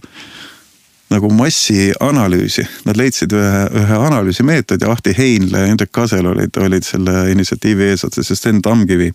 nagu 1.13 1.29
massianalüüsi. 1.37 2.65
Nad 2.89 2.97
leidsid 2.97 3.35
ühe, 3.37 3.63
ühe 3.83 4.01
analüüsimeetodi, 4.09 4.89
Ahti 4.89 5.15
Heinla 5.19 5.65
ja 5.65 5.71
Hendrik 5.73 5.93
Kasel 5.93 6.27
olid, 6.27 6.57
olid 6.57 6.87
selle 6.89 7.27
initsiatiivi 7.35 7.91
eesotsas 7.93 8.33
ja 8.33 8.37
Sten 8.37 8.63
Tamkivi 8.63 9.13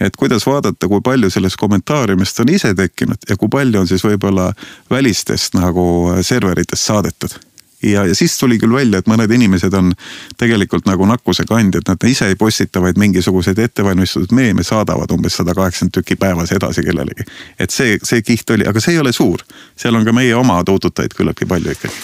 et 0.00 0.16
kuidas 0.18 0.44
vaadata, 0.46 0.88
kui 0.88 1.00
palju 1.00 1.30
sellest 1.32 1.56
kommentaariumist 1.56 2.40
on 2.42 2.50
ise 2.52 2.74
tekkinud 2.76 3.28
ja 3.28 3.36
kui 3.40 3.48
palju 3.52 3.80
on 3.80 3.88
siis 3.88 4.04
võib-olla 4.04 4.50
välistest 4.90 5.56
nagu 5.56 5.86
serveritest 6.20 6.90
saadetud 6.90 7.38
ja, 7.82 8.04
ja 8.06 8.14
siis 8.14 8.38
tuli 8.38 8.58
küll 8.58 8.74
välja, 8.74 8.98
et 8.98 9.10
mõned 9.10 9.32
inimesed 9.32 9.74
on 9.74 9.92
tegelikult 10.40 10.86
nagu 10.86 11.06
nakkuse 11.06 11.44
kandjad, 11.48 11.86
nad 11.88 12.08
ise 12.08 12.30
ei 12.30 12.36
postita, 12.36 12.82
vaid 12.82 12.98
mingisuguseid 12.98 13.58
ettevalmistatud 13.58 14.32
meeme 14.36 14.64
saadavad 14.66 15.12
umbes 15.12 15.36
sada 15.40 15.54
kaheksakümmend 15.54 15.96
tükki 15.98 16.16
päevas 16.20 16.52
edasi 16.52 16.84
kellelegi. 16.86 17.28
et 17.58 17.70
see, 17.70 17.98
see 18.02 18.22
kiht 18.22 18.50
oli, 18.50 18.68
aga 18.68 18.80
see 18.80 18.96
ei 18.96 19.02
ole 19.02 19.12
suur, 19.12 19.44
seal 19.76 19.94
on 19.94 20.04
ka 20.04 20.12
meie 20.16 20.34
oma 20.34 20.62
tuututajaid 20.64 21.14
küllaltki 21.16 21.46
palju 21.46 21.76
ikkagi. 21.76 21.94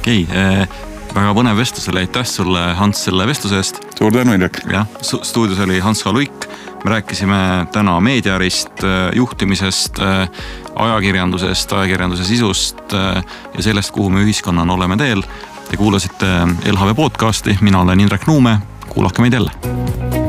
okei 0.00 0.22
okay, 0.22 0.40
äh 0.62 0.90
väga 1.12 1.32
põnev 1.36 1.58
vestlus 1.60 1.88
oli, 1.92 2.06
aitäh 2.06 2.26
sulle, 2.28 2.60
Hans, 2.78 3.04
selle 3.06 3.26
vestluse 3.28 3.58
eest. 3.60 3.80
suur 3.98 4.12
tänu, 4.14 4.32
Indrek. 4.36 4.62
jah, 4.72 4.86
stuudios 5.02 5.60
oli 5.60 5.80
Hans 5.80 6.04
H. 6.06 6.12
Luik. 6.12 6.46
Me 6.84 6.90
rääkisime 6.90 7.66
täna 7.72 8.00
meediarist, 8.00 8.84
äh, 8.84 9.10
juhtimisest, 9.14 9.98
äh, 9.98 10.28
ajakirjandusest, 10.74 11.72
ajakirjanduse 11.72 12.24
sisust 12.24 12.92
äh, 12.92 13.24
ja 13.56 13.62
sellest, 13.62 13.90
kuhu 13.90 14.10
me 14.10 14.24
ühiskonnana 14.24 14.72
oleme 14.72 14.96
teel. 14.96 15.22
Te 15.70 15.76
kuulasite 15.76 16.26
LHV 16.72 16.94
podcasti, 16.96 17.58
mina 17.60 17.80
olen 17.80 18.00
Indrek 18.00 18.26
Nuume, 18.26 18.58
kuulake 18.88 19.22
meid 19.22 19.32
jälle 19.32 20.21